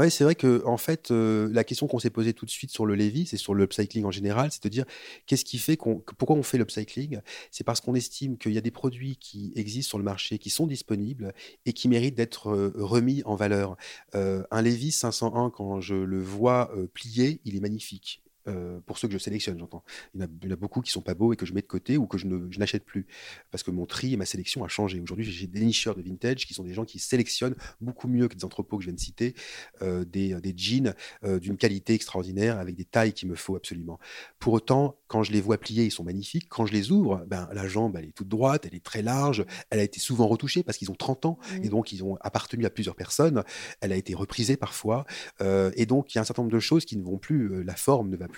c'est 0.09 0.23
vrai 0.25 0.35
que 0.35 0.61
en 0.65 0.77
fait, 0.77 1.11
euh, 1.11 1.49
la 1.53 1.63
question 1.63 1.87
qu'on 1.87 1.99
s'est 1.99 2.09
posée 2.09 2.33
tout 2.33 2.45
de 2.45 2.51
suite 2.51 2.71
sur 2.71 2.85
le 2.85 2.95
Levis 2.95 3.29
et 3.31 3.37
sur 3.37 3.53
le 3.53 3.63
upcycling 3.63 4.03
en 4.03 4.11
général, 4.11 4.51
c'est 4.51 4.63
de 4.63 4.69
dire 4.69 4.85
qu'est-ce 5.25 5.45
qui 5.45 5.57
fait 5.57 5.77
qu'on, 5.77 6.03
pourquoi 6.17 6.35
on 6.35 6.43
fait 6.43 6.57
l'upcycling? 6.57 7.21
C'est 7.49 7.63
parce 7.63 7.79
qu'on 7.79 7.95
estime 7.95 8.37
qu'il 8.37 8.51
y 8.51 8.57
a 8.57 8.61
des 8.61 8.71
produits 8.71 9.15
qui 9.15 9.53
existent 9.55 9.89
sur 9.89 9.97
le 9.97 10.03
marché, 10.03 10.37
qui 10.37 10.49
sont 10.49 10.67
disponibles 10.67 11.33
et 11.65 11.73
qui 11.73 11.87
méritent 11.87 12.15
d'être 12.15 12.49
euh, 12.49 12.73
remis 12.75 13.21
en 13.25 13.35
valeur. 13.35 13.77
Euh, 14.15 14.43
un 14.51 14.61
Levis 14.61 14.91
501, 14.91 15.49
quand 15.51 15.79
je 15.79 15.95
le 15.95 16.21
vois 16.21 16.71
plié, 16.93 17.39
il 17.45 17.55
est 17.55 17.61
magnifique. 17.61 18.24
Euh, 18.47 18.79
pour 18.85 18.97
ceux 18.97 19.07
que 19.07 19.13
je 19.13 19.17
sélectionne, 19.17 19.57
j'entends. 19.57 19.83
Il 20.13 20.21
y, 20.21 20.23
en 20.23 20.27
a, 20.27 20.29
il 20.41 20.49
y 20.49 20.51
en 20.51 20.53
a 20.53 20.57
beaucoup 20.57 20.81
qui 20.81 20.91
sont 20.91 21.01
pas 21.01 21.13
beaux 21.15 21.33
et 21.33 21.35
que 21.35 21.45
je 21.45 21.53
mets 21.53 21.61
de 21.61 21.67
côté 21.67 21.97
ou 21.97 22.05
que 22.05 22.17
je, 22.17 22.27
ne, 22.27 22.51
je 22.51 22.59
n'achète 22.59 22.85
plus. 22.85 23.07
Parce 23.51 23.63
que 23.63 23.71
mon 23.71 23.85
tri 23.85 24.13
et 24.13 24.17
ma 24.17 24.25
sélection 24.25 24.63
a 24.63 24.67
changé. 24.67 24.99
Aujourd'hui, 24.99 25.25
j'ai 25.25 25.47
des 25.47 25.61
nicheurs 25.61 25.95
de 25.95 26.01
vintage 26.01 26.45
qui 26.45 26.53
sont 26.53 26.63
des 26.63 26.73
gens 26.73 26.85
qui 26.85 26.99
sélectionnent 26.99 27.55
beaucoup 27.81 28.07
mieux 28.07 28.27
que 28.27 28.35
des 28.35 28.45
entrepôts 28.45 28.77
que 28.77 28.83
je 28.83 28.89
viens 28.89 28.95
de 28.95 28.99
citer, 28.99 29.33
euh, 29.81 30.05
des, 30.05 30.39
des 30.41 30.53
jeans 30.55 30.93
euh, 31.23 31.39
d'une 31.39 31.57
qualité 31.57 31.93
extraordinaire 31.93 32.59
avec 32.59 32.75
des 32.75 32.85
tailles 32.85 33.13
qu'il 33.13 33.29
me 33.29 33.35
faut 33.35 33.55
absolument. 33.55 33.99
Pour 34.39 34.53
autant, 34.53 34.97
quand 35.07 35.23
je 35.23 35.31
les 35.31 35.41
vois 35.41 35.57
pliés, 35.57 35.85
ils 35.85 35.91
sont 35.91 36.03
magnifiques. 36.03 36.47
Quand 36.49 36.65
je 36.65 36.73
les 36.73 36.91
ouvre, 36.91 37.25
ben, 37.27 37.49
la 37.51 37.67
jambe, 37.67 37.95
elle 37.97 38.05
est 38.05 38.15
toute 38.15 38.27
droite, 38.27 38.65
elle 38.65 38.75
est 38.75 38.83
très 38.83 39.01
large, 39.01 39.45
elle 39.69 39.79
a 39.79 39.83
été 39.83 39.99
souvent 39.99 40.27
retouchée 40.27 40.63
parce 40.63 40.77
qu'ils 40.77 40.91
ont 40.91 40.95
30 40.95 41.25
ans 41.25 41.39
et 41.61 41.69
donc 41.69 41.91
ils 41.91 42.03
ont 42.03 42.17
appartenu 42.21 42.65
à 42.65 42.69
plusieurs 42.69 42.95
personnes. 42.95 43.43
Elle 43.81 43.91
a 43.91 43.95
été 43.95 44.13
reprisée 44.13 44.57
parfois. 44.57 45.05
Et 45.41 45.85
donc, 45.85 46.13
il 46.13 46.17
y 46.17 46.19
a 46.19 46.21
un 46.21 46.25
certain 46.25 46.43
nombre 46.43 46.53
de 46.53 46.59
choses 46.59 46.85
qui 46.85 46.97
ne 46.97 47.03
vont 47.03 47.17
plus. 47.17 47.63
La 47.63 47.75
forme 47.75 48.09
ne 48.09 48.17
va 48.17 48.27
plus. 48.27 48.34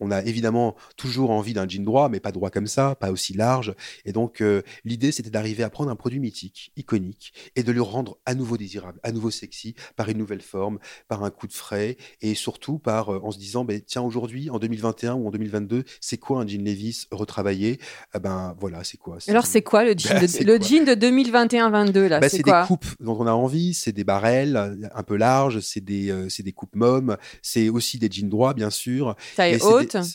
On 0.00 0.10
a 0.10 0.22
évidemment 0.22 0.76
toujours 0.96 1.30
envie 1.30 1.52
d'un 1.52 1.68
jean 1.68 1.84
droit, 1.84 2.08
mais 2.08 2.20
pas 2.20 2.32
droit 2.32 2.50
comme 2.50 2.66
ça, 2.66 2.94
pas 2.94 3.10
aussi 3.10 3.34
large. 3.34 3.74
Et 4.04 4.12
donc, 4.12 4.40
euh, 4.40 4.62
l'idée, 4.84 5.12
c'était 5.12 5.30
d'arriver 5.30 5.62
à 5.62 5.70
prendre 5.70 5.90
un 5.90 5.96
produit 5.96 6.20
mythique, 6.20 6.72
iconique, 6.76 7.32
et 7.56 7.62
de 7.62 7.72
le 7.72 7.82
rendre 7.82 8.18
à 8.26 8.34
nouveau 8.34 8.56
désirable, 8.56 9.00
à 9.02 9.12
nouveau 9.12 9.30
sexy, 9.30 9.74
par 9.96 10.08
une 10.08 10.18
nouvelle 10.18 10.42
forme, 10.42 10.78
par 11.08 11.24
un 11.24 11.30
coup 11.30 11.46
de 11.46 11.52
frais, 11.52 11.96
et 12.20 12.34
surtout 12.34 12.78
par, 12.78 13.12
euh, 13.12 13.20
en 13.22 13.30
se 13.30 13.38
disant, 13.38 13.64
ben, 13.64 13.80
tiens, 13.80 14.02
aujourd'hui, 14.02 14.50
en 14.50 14.58
2021 14.58 15.14
ou 15.14 15.26
en 15.26 15.30
2022, 15.30 15.84
c'est 16.00 16.18
quoi 16.18 16.40
un 16.40 16.46
jean 16.46 16.64
Levis 16.64 17.06
retravaillé? 17.10 17.78
Eh 18.14 18.18
ben 18.18 18.54
voilà, 18.58 18.84
c'est 18.84 18.96
quoi? 18.96 19.18
Alors 19.28 19.46
c'est 19.46 19.62
quoi 19.62 19.84
le 19.84 19.94
jean 19.96 20.14
Ben, 20.14 20.22
de, 20.22 20.26
c'est 20.28 20.44
le 20.44 20.58
quoi? 20.58 20.66
jean 20.66 20.84
de 20.84 20.92
2021-22 20.92 22.06
là 22.06 22.20
bah, 22.20 22.28
C'est 22.28 22.42
des 22.42 22.52
coupes 22.66 22.86
dont 23.00 23.16
on 23.18 23.26
a 23.26 23.32
envie, 23.32 23.74
c'est 23.74 23.92
des 23.92 24.04
barrels 24.04 24.56
euh, 24.56 24.88
un 24.94 25.02
peu 25.02 25.16
larges, 25.16 25.60
c'est 25.60 25.80
des, 25.80 26.10
euh, 26.10 26.28
c'est 26.28 26.42
des 26.42 26.52
coupes 26.52 26.74
mômes, 26.74 27.16
c'est 27.42 27.68
aussi 27.68 27.98
des 27.98 28.08
jeans 28.10 28.28
droits, 28.28 28.54
bien 28.54 28.70
sûr. 28.70 29.16
Taille 29.36 29.54
des- 29.54 29.58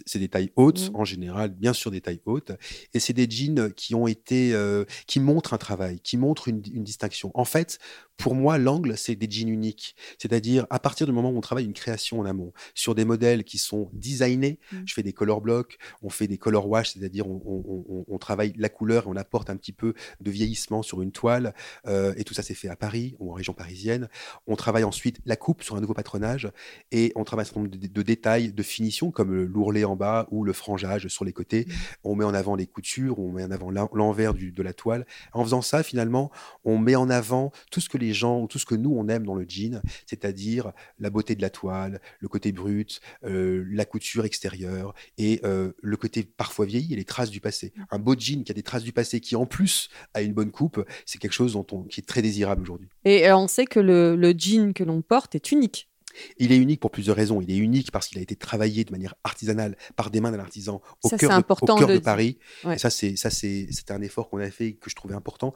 c'est 0.06 0.20
des 0.20 0.28
tailles 0.30 0.52
hautes, 0.56 0.92
Mm. 0.92 0.96
en 0.96 1.06
général, 1.06 1.50
bien 1.52 1.74
sûr 1.74 1.92
des 1.92 2.02
tailles 2.02 2.22
hautes. 2.26 2.52
Et 2.94 3.00
c'est 3.00 3.14
des 3.14 3.28
jeans 3.30 3.72
qui 3.74 3.96
ont 3.96 4.08
été, 4.08 4.54
euh, 4.54 4.86
qui 5.08 5.20
montrent 5.20 5.54
un 5.54 5.58
travail, 5.58 6.00
qui 6.02 6.18
montrent 6.18 6.48
une, 6.48 6.62
une 6.74 6.84
distinction. 6.84 7.32
En 7.34 7.46
fait, 7.46 7.80
pour 8.18 8.34
moi, 8.36 8.58
l'angle, 8.58 8.98
c'est 8.98 9.16
des 9.16 9.30
jeans 9.30 9.50
uniques. 9.50 9.96
C'est-à-dire, 10.18 10.66
à 10.70 10.80
partir 10.80 11.06
du 11.06 11.12
moment 11.14 11.30
où 11.32 11.38
on 11.38 11.42
travaille 11.42 11.66
une 11.66 11.74
création 11.74 12.20
en 12.20 12.26
amont, 12.26 12.54
sur 12.74 12.96
des 12.96 13.06
modèles 13.06 13.44
qui 13.44 13.58
sont 13.58 13.90
designés, 13.94 14.60
Mm. 14.72 14.78
je 14.86 14.94
fais 14.94 15.04
des 15.04 15.14
color 15.14 15.42
blocks, 15.42 15.78
on 16.02 16.10
fait 16.10 16.28
des 16.28 16.38
color 16.38 16.68
wash, 16.68 16.94
c'est-à-dire 16.94 17.28
on, 17.28 17.42
on- 17.46 17.86
on- 17.90 18.06
on 18.08 18.18
travaille 18.18 18.54
la 18.58 18.70
couleur 18.70 19.04
et 19.04 19.08
on 19.10 19.16
apporte 19.16 19.50
un 19.50 19.58
petit 19.58 19.74
peu 19.74 19.94
de 20.22 20.32
vieillissement 20.32 20.82
sur 20.82 21.02
une 21.02 21.12
toile. 21.12 21.54
Euh, 21.88 22.14
et 22.18 22.24
tout 22.24 22.34
ça, 22.34 22.42
c'est 22.42 22.54
fait 22.54 22.70
à 22.70 22.76
Paris 22.76 23.16
ou 23.20 23.32
en 23.32 23.34
région 23.34 23.54
parisienne. 23.54 24.08
On 24.48 24.56
travaille 24.56 24.84
ensuite 24.86 25.20
la 25.26 25.36
coupe 25.36 25.62
sur 25.64 25.76
un 25.76 25.82
nouveau 25.82 25.94
patronage 25.94 26.50
et 26.92 27.12
on 27.16 27.24
travaille 27.26 27.44
un 27.44 27.46
certain 27.46 27.60
nombre 27.62 27.72
de, 27.76 27.88
de 27.88 28.02
détails 28.02 28.54
de 28.54 28.64
finition 28.64 29.12
comme 29.12 29.34
le 29.34 29.46
l'ourlet 29.46 29.84
en 29.84 29.96
bas 29.96 30.28
ou 30.32 30.44
le 30.44 30.54
frangeage 30.54 31.08
sur 31.10 31.26
les 31.26 31.34
côtés. 31.34 31.68
On 32.04 32.16
met 32.16 32.26
en 32.26 32.34
avant 32.34 32.56
les 32.56 32.66
coutures, 32.68 33.20
on 33.20 33.32
met 33.32 33.44
en 33.44 33.52
avant 33.52 33.70
l'en- 33.72 33.90
l'envers 33.94 34.34
de 34.34 34.64
la 34.64 34.74
toile. 34.74 35.06
En 35.34 35.44
faisant 35.44 35.62
ça, 35.62 35.84
finalement, 35.84 36.32
on 36.64 36.78
met 36.78 36.96
en 36.96 37.10
avant 37.10 37.52
tout 37.72 37.80
ce 37.82 37.90
que 37.90 37.98
les 37.98 38.05
gens, 38.14 38.42
ou 38.42 38.48
tout 38.48 38.60
ce 38.60 38.66
que 38.66 38.76
nous, 38.76 38.94
on 38.96 39.08
aime 39.08 39.26
dans 39.26 39.36
le 39.36 39.46
jean, 39.48 39.82
c'est-à-dire 40.06 40.72
la 41.00 41.10
beauté 41.10 41.36
de 41.36 41.42
la 41.42 41.50
toile, 41.50 42.02
le 42.20 42.28
côté 42.28 42.52
brut, 42.52 43.02
euh, 43.24 43.66
la 43.72 43.86
couture 43.86 44.26
extérieure 44.26 44.94
et 45.18 45.42
euh, 45.44 45.74
le 45.82 45.98
côté 45.98 46.24
parfois 46.24 46.66
vieilli 46.66 46.94
et 46.94 46.96
les 46.96 47.06
traces 47.06 47.30
du 47.32 47.42
passé. 47.42 47.74
Un 47.92 48.00
beau 48.00 48.16
jean 48.18 48.44
qui 48.44 48.52
a 48.52 48.56
des 48.56 48.64
traces 48.64 48.84
du 48.84 48.94
passé, 48.94 49.20
qui 49.20 49.36
en 49.36 49.46
plus 49.46 49.90
a 50.14 50.22
une 50.22 50.34
bonne 50.34 50.52
coupe, 50.52 50.84
c'est 51.06 51.20
quelque 51.20 51.34
chose 51.34 51.54
dont 51.54 51.66
on, 51.72 51.84
qui 51.84 52.02
est 52.02 52.04
très 52.04 52.22
désirable 52.22 52.62
aujourd'hui. 52.62 52.90
Et 53.04 53.28
euh, 53.28 53.38
on 53.38 53.48
sait 53.48 53.66
que 53.66 53.80
le, 53.80 54.16
le 54.16 54.34
jean 54.38 54.74
que 54.74 54.84
l'on 54.84 55.02
porte 55.02 55.36
est 55.36 55.52
unique. 55.52 55.90
Il 56.38 56.52
est 56.52 56.58
unique 56.58 56.80
pour 56.80 56.92
plusieurs 56.92 57.16
raisons. 57.16 57.42
Il 57.42 57.52
est 57.52 57.58
unique 57.58 57.92
parce 57.92 58.08
qu'il 58.08 58.20
a 58.20 58.22
été 58.22 58.36
travaillé 58.36 58.84
de 58.84 58.92
manière 58.92 59.16
artisanale 59.24 59.76
par 59.96 60.12
des 60.12 60.22
mains 60.22 60.32
d'un 60.32 60.40
artisan 60.40 60.82
au 61.04 61.10
Ça, 61.10 61.18
cœur, 61.18 61.38
de, 61.38 61.44
au 61.50 61.66
cœur 61.66 61.88
de. 61.88 62.00
Paris. 62.00 62.38
Ouais. 62.64 62.76
Et 62.76 62.78
ça, 62.78 62.90
c'est 62.90 63.92
un 63.92 64.02
effort 64.02 64.30
qu'on 64.30 64.40
a 64.40 64.50
fait 64.50 64.74
que 64.74 64.90
je 64.90 64.96
trouvais 64.96 65.16
important. 65.16 65.54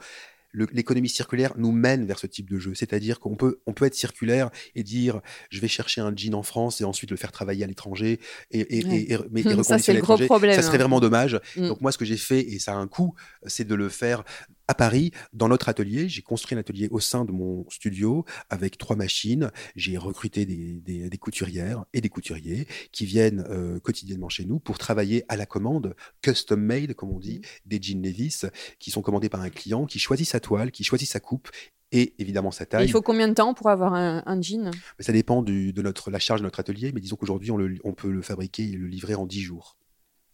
L'économie 0.53 1.09
circulaire 1.09 1.53
nous 1.57 1.71
mène 1.71 2.05
vers 2.07 2.17
ce 2.17 2.25
type 2.25 2.49
de 2.49 2.57
jeu, 2.57 2.73
c'est-à-dire 2.73 3.19
qu'on 3.19 3.35
peut, 3.35 3.61
on 3.67 3.73
peut 3.73 3.85
être 3.85 3.93
circulaire 3.95 4.49
et 4.75 4.81
dire 4.83 5.21
je 5.51 5.59
vais 5.61 5.67
chercher 5.67 6.01
un 6.01 6.11
jean 6.15 6.33
en 6.33 6.41
France 6.43 6.81
et 6.81 6.83
ensuite 6.85 7.11
le 7.11 7.17
faire 7.17 7.31
travailler 7.31 7.63
à 7.63 7.67
l'étranger 7.67 8.19
et, 8.51 8.79
et, 8.79 8.85
Ouais. 8.85 8.95
et- 8.95 9.13
et- 9.13 9.17
mais- 9.31 9.43
Ça, 9.63 9.77
c'est 9.77 9.91
à 9.91 9.95
le 9.95 10.01
gros 10.01 10.13
l'étranger. 10.13 10.25
problème, 10.25 10.55
Ça 10.55 10.63
serait 10.63 10.75
hein. 10.77 10.79
vraiment 10.79 10.99
dommage. 10.99 11.39
Mm. 11.55 11.67
Donc 11.67 11.81
moi, 11.81 11.91
ce 11.91 11.97
que 11.99 12.05
j'ai 12.05 12.17
fait 12.17 12.39
et 12.39 12.57
ça 12.57 12.73
a 12.73 12.75
un 12.77 12.87
coût, 12.87 13.13
c'est 13.45 13.65
de 13.67 13.75
le 13.75 13.89
faire 13.89 14.23
à 14.69 14.75
Paris, 14.75 15.11
dans 15.33 15.47
notre 15.49 15.67
atelier. 15.67 16.07
J'ai 16.07 16.21
construit 16.21 16.55
un 16.55 16.59
atelier 16.61 16.87
au 16.91 16.99
sein 16.99 17.25
de 17.25 17.31
mon 17.31 17.67
studio 17.69 18.23
avec 18.49 18.77
trois 18.77 18.95
machines. 18.95 19.49
J'ai 19.75 19.97
recruté 19.97 20.45
des, 20.45 20.79
des- 20.79 21.09
des 21.09 21.17
couturières 21.17 21.85
et 21.93 22.01
des 22.01 22.09
couturiers 22.09 22.67
qui 22.91 23.05
viennent 23.05 23.43
euh, 23.49 23.79
quotidiennement 23.79 24.29
chez 24.29 24.45
nous 24.45 24.59
pour 24.59 24.77
travailler 24.77 25.25
à 25.27 25.35
la 25.37 25.47
commande, 25.47 25.95
custom 26.21 26.61
made, 26.61 26.93
comme 26.93 27.09
on 27.11 27.19
dit, 27.19 27.41
des 27.65 27.79
jeans 27.81 28.01
Levis 28.03 28.41
qui 28.79 28.91
sont 28.91 29.01
commandés 29.01 29.27
par 29.29 29.41
un 29.41 29.49
client 29.49 29.87
qui 29.87 29.97
choisit 29.97 30.27
sa 30.27 30.39
toile, 30.39 30.71
qui 30.71 30.83
choisit 30.83 31.09
sa 31.09 31.19
coupe 31.19 31.49
et 31.91 32.13
évidemment 32.19 32.51
sa 32.51 32.65
Et 32.65 32.67
taille. 32.67 32.85
il 32.85 32.91
faut 32.91 33.01
combien 33.01 33.27
de 33.27 33.33
temps 33.33 33.55
pour 33.55 33.69
avoir 33.69 33.95
un, 33.95 34.21
un 34.27 34.39
jean? 34.39 34.69
Mais 34.99 35.03
ça 35.03 35.11
dépend 35.13 35.41
du- 35.41 35.73
de 35.73 35.81
notre, 35.81 36.11
la 36.11 36.19
charge 36.19 36.41
de 36.41 36.45
notre 36.45 36.59
atelier, 36.59 36.91
mais 36.93 37.01
disons 37.01 37.15
qu'aujourd'hui, 37.15 37.49
on, 37.49 37.57
on 37.83 37.93
peut 37.93 38.11
le 38.11 38.21
fabriquer 38.21 38.63
et 38.69 38.73
le 38.73 38.85
livrer 38.87 39.15
en 39.15 39.25
10 39.25 39.41
jours. 39.41 39.77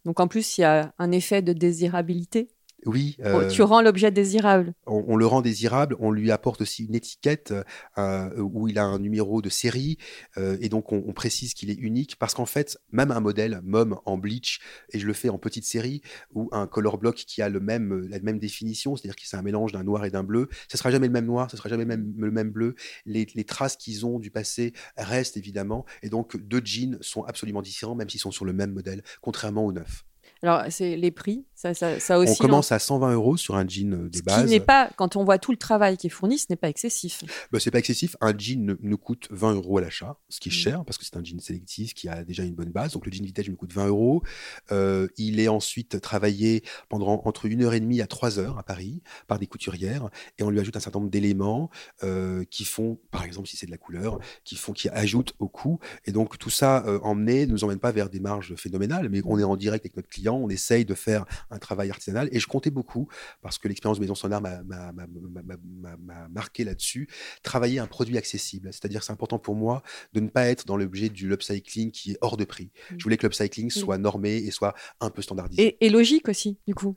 Donc 0.04 0.20
en 0.20 0.28
plus, 0.28 0.58
il 0.58 0.60
y 0.60 0.64
a 0.64 0.94
un 0.98 1.10
effet 1.10 1.40
de 1.40 1.54
désirabilité? 1.54 2.48
Oui. 2.86 3.16
Oh, 3.18 3.24
euh, 3.26 3.48
Tu 3.48 3.62
rends 3.62 3.82
l'objet 3.82 4.10
désirable. 4.10 4.72
on, 4.86 5.04
on 5.08 5.16
le 5.16 5.26
rend 5.26 5.42
désirable, 5.42 5.96
on 5.98 6.10
lui 6.10 6.30
apporte 6.30 6.60
aussi 6.62 6.84
une 6.84 6.94
étiquette 6.94 7.52
euh, 7.98 8.30
où 8.38 8.68
il 8.68 8.78
a 8.78 8.84
un 8.84 8.98
numéro 8.98 9.42
de 9.42 9.48
série 9.48 9.98
euh, 10.38 10.56
et 10.60 10.68
donc 10.68 10.92
on, 10.92 11.02
on 11.06 11.12
précise 11.12 11.52
qu'il 11.54 11.70
est 11.70 11.74
unique 11.74 12.16
parce 12.18 12.34
qu'en 12.34 12.46
fait, 12.46 12.78
même 12.92 13.10
un 13.10 13.20
modèle 13.20 13.60
MOM 13.64 13.98
en 14.06 14.16
bleach, 14.16 14.60
et 14.92 14.98
je 14.98 15.06
le 15.06 15.12
fais 15.12 15.28
en 15.28 15.38
petite 15.38 15.64
série, 15.64 16.00
ou 16.32 16.48
un 16.52 16.66
color 16.66 16.98
block 16.98 17.16
qui 17.16 17.42
a 17.42 17.48
le 17.48 17.60
même, 17.60 18.06
la 18.08 18.20
même 18.20 18.38
définition, 18.38 18.96
c'est-à-dire 18.96 19.16
que 19.16 19.22
c'est 19.24 19.36
un 19.36 19.42
mélange 19.42 19.72
d'un 19.72 19.82
noir 19.82 20.04
et 20.04 20.10
d'un 20.10 20.22
bleu, 20.22 20.48
ce 20.68 20.78
sera 20.78 20.90
jamais 20.90 21.08
le 21.08 21.12
même 21.12 21.26
noir, 21.26 21.50
ce 21.50 21.56
sera 21.56 21.68
jamais 21.68 21.84
le 21.84 21.88
même, 21.88 22.14
le 22.16 22.30
même 22.30 22.50
bleu. 22.50 22.74
Les, 23.04 23.26
les 23.34 23.44
traces 23.44 23.76
qu'ils 23.76 24.06
ont 24.06 24.18
du 24.18 24.30
passé 24.30 24.72
restent 24.96 25.36
évidemment, 25.36 25.84
et 26.02 26.08
donc 26.08 26.36
deux 26.36 26.62
jeans 26.64 26.98
sont 27.00 27.24
absolument 27.24 27.62
différents, 27.62 27.96
même 27.96 28.08
s'ils 28.08 28.20
sont 28.20 28.30
sur 28.30 28.44
le 28.44 28.52
même 28.52 28.72
modèle, 28.72 29.02
contrairement 29.20 29.64
au 29.64 29.72
neuf. 29.72 30.04
Alors, 30.42 30.64
c'est 30.68 30.96
les 30.96 31.10
prix, 31.10 31.46
ça, 31.56 31.74
ça, 31.74 31.98
ça 31.98 32.18
aussi. 32.18 32.32
on 32.32 32.34
commence 32.36 32.70
à 32.70 32.78
120 32.78 33.12
euros 33.14 33.36
sur 33.36 33.56
un 33.56 33.66
jean 33.66 33.92
euh, 33.94 34.08
de 34.08 34.16
Ce 34.16 34.22
qui 34.44 34.50
n'est 34.50 34.60
pas, 34.60 34.90
quand 34.96 35.16
on 35.16 35.24
voit 35.24 35.38
tout 35.38 35.50
le 35.50 35.56
travail 35.56 35.96
qui 35.96 36.06
est 36.06 36.10
fourni, 36.10 36.38
ce 36.38 36.46
n'est 36.50 36.56
pas 36.56 36.68
excessif. 36.68 37.24
Bah, 37.50 37.58
c'est 37.58 37.70
pas 37.70 37.78
excessif. 37.78 38.14
Un 38.20 38.36
jean 38.36 38.64
ne- 38.64 38.76
nous 38.82 38.98
coûte 38.98 39.26
20 39.30 39.54
euros 39.54 39.78
à 39.78 39.80
l'achat, 39.80 40.18
ce 40.28 40.38
qui 40.38 40.50
est 40.50 40.52
Mm. 40.52 40.54
cher 40.54 40.84
parce 40.84 40.98
que 40.98 41.04
c'est 41.04 41.16
un 41.16 41.24
jean 41.24 41.40
sélectif 41.40 41.94
qui 41.94 42.08
a 42.08 42.22
déjà 42.24 42.44
une 42.44 42.54
bonne 42.54 42.70
base. 42.70 42.92
Donc 42.92 43.06
le 43.06 43.12
jean 43.12 43.24
vintage 43.24 43.48
me 43.50 43.56
coûte 43.56 43.72
20 43.72 43.86
euros. 43.88 44.22
Euh, 44.70 45.08
il 45.16 45.40
est 45.40 45.48
ensuite 45.48 46.00
travaillé 46.00 46.62
pendant 46.88 47.22
entre 47.24 47.46
une 47.46 47.62
heure 47.62 47.74
et 47.74 47.80
demie 47.80 48.00
à 48.02 48.06
trois 48.06 48.38
heures 48.38 48.58
à 48.58 48.62
Paris 48.62 49.02
par 49.26 49.38
des 49.38 49.46
couturières 49.46 50.10
et 50.38 50.42
on 50.42 50.50
lui 50.50 50.60
ajoute 50.60 50.76
un 50.76 50.80
certain 50.80 50.98
nombre 50.98 51.10
d'éléments 51.10 51.70
euh, 52.04 52.44
qui 52.50 52.64
font, 52.64 52.98
par 53.10 53.24
exemple 53.24 53.48
si 53.48 53.56
c'est 53.56 53.66
de 53.66 53.70
la 53.70 53.78
couleur, 53.78 54.18
qui 54.44 54.56
font, 54.56 54.72
qui 54.72 54.88
ajoutent 54.90 55.34
au 55.38 55.48
coût. 55.48 55.78
Et 56.04 56.12
donc 56.12 56.38
tout 56.38 56.50
ça 56.50 56.84
euh, 56.86 56.98
emmené 57.02 57.46
ne 57.46 57.52
nous 57.52 57.64
emmène 57.64 57.78
pas 57.78 57.92
vers 57.92 58.10
des 58.10 58.20
marges 58.20 58.54
phénoménales, 58.56 59.08
mais 59.08 59.22
on 59.24 59.38
est 59.38 59.44
en 59.44 59.56
direct 59.56 59.84
avec 59.84 59.96
notre 59.96 60.08
client, 60.08 60.34
on 60.36 60.48
essaye 60.48 60.84
de 60.84 60.94
faire 60.94 61.24
un 61.50 61.58
travail 61.58 61.90
artisanal 61.90 62.28
et 62.32 62.40
je 62.40 62.46
comptais 62.46 62.70
beaucoup 62.70 63.08
parce 63.42 63.58
que 63.58 63.68
l'expérience 63.68 64.00
Maison 64.00 64.14
Standard 64.14 64.40
m'a- 64.40 64.62
m'a 64.62 64.92
m'a- 64.92 65.06
m'a- 65.06 65.42
m'a- 65.42 65.56
m'a- 65.64 65.96
m'a 65.96 66.28
marqué 66.28 66.64
là-dessus 66.64 67.08
travailler 67.42 67.78
un 67.78 67.86
produit 67.86 68.18
accessible. 68.18 68.68
C'est-à-dire 68.72 69.00
que 69.00 69.06
c'est 69.06 69.12
important 69.12 69.38
pour 69.38 69.54
moi 69.54 69.82
de 70.12 70.20
ne 70.20 70.28
pas 70.28 70.46
être 70.46 70.66
dans 70.66 70.76
l'objet 70.76 71.08
du 71.08 71.32
upcycling 71.32 71.90
qui 71.90 72.12
est 72.12 72.18
hors 72.20 72.36
de 72.36 72.44
prix. 72.44 72.70
Mm. 72.90 72.94
Je 72.98 73.02
voulais 73.04 73.16
que 73.16 73.26
l'upcycling 73.26 73.70
soit 73.70 73.98
normé 73.98 74.36
et 74.36 74.50
soit 74.50 74.74
un 75.00 75.10
peu 75.10 75.22
standardisé. 75.22 75.62
Et, 75.80 75.86
et 75.86 75.88
logique 75.90 76.28
aussi, 76.28 76.58
du 76.66 76.74
coup. 76.74 76.96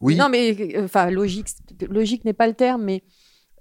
oui, 0.00 0.16
Non, 0.16 0.28
mais 0.28 0.76
euh, 0.76 0.84
enfin, 0.84 1.10
logique, 1.10 1.48
logique 1.88 2.24
n'est 2.24 2.32
pas 2.34 2.46
le 2.46 2.54
terme, 2.54 2.82
mais 2.84 3.02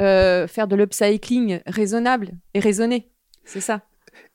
euh, 0.01 0.47
faire 0.47 0.67
de 0.67 0.75
l'upcycling 0.75 1.61
raisonnable 1.65 2.31
et 2.53 2.59
raisonné, 2.59 3.11
c'est 3.45 3.61
ça. 3.61 3.87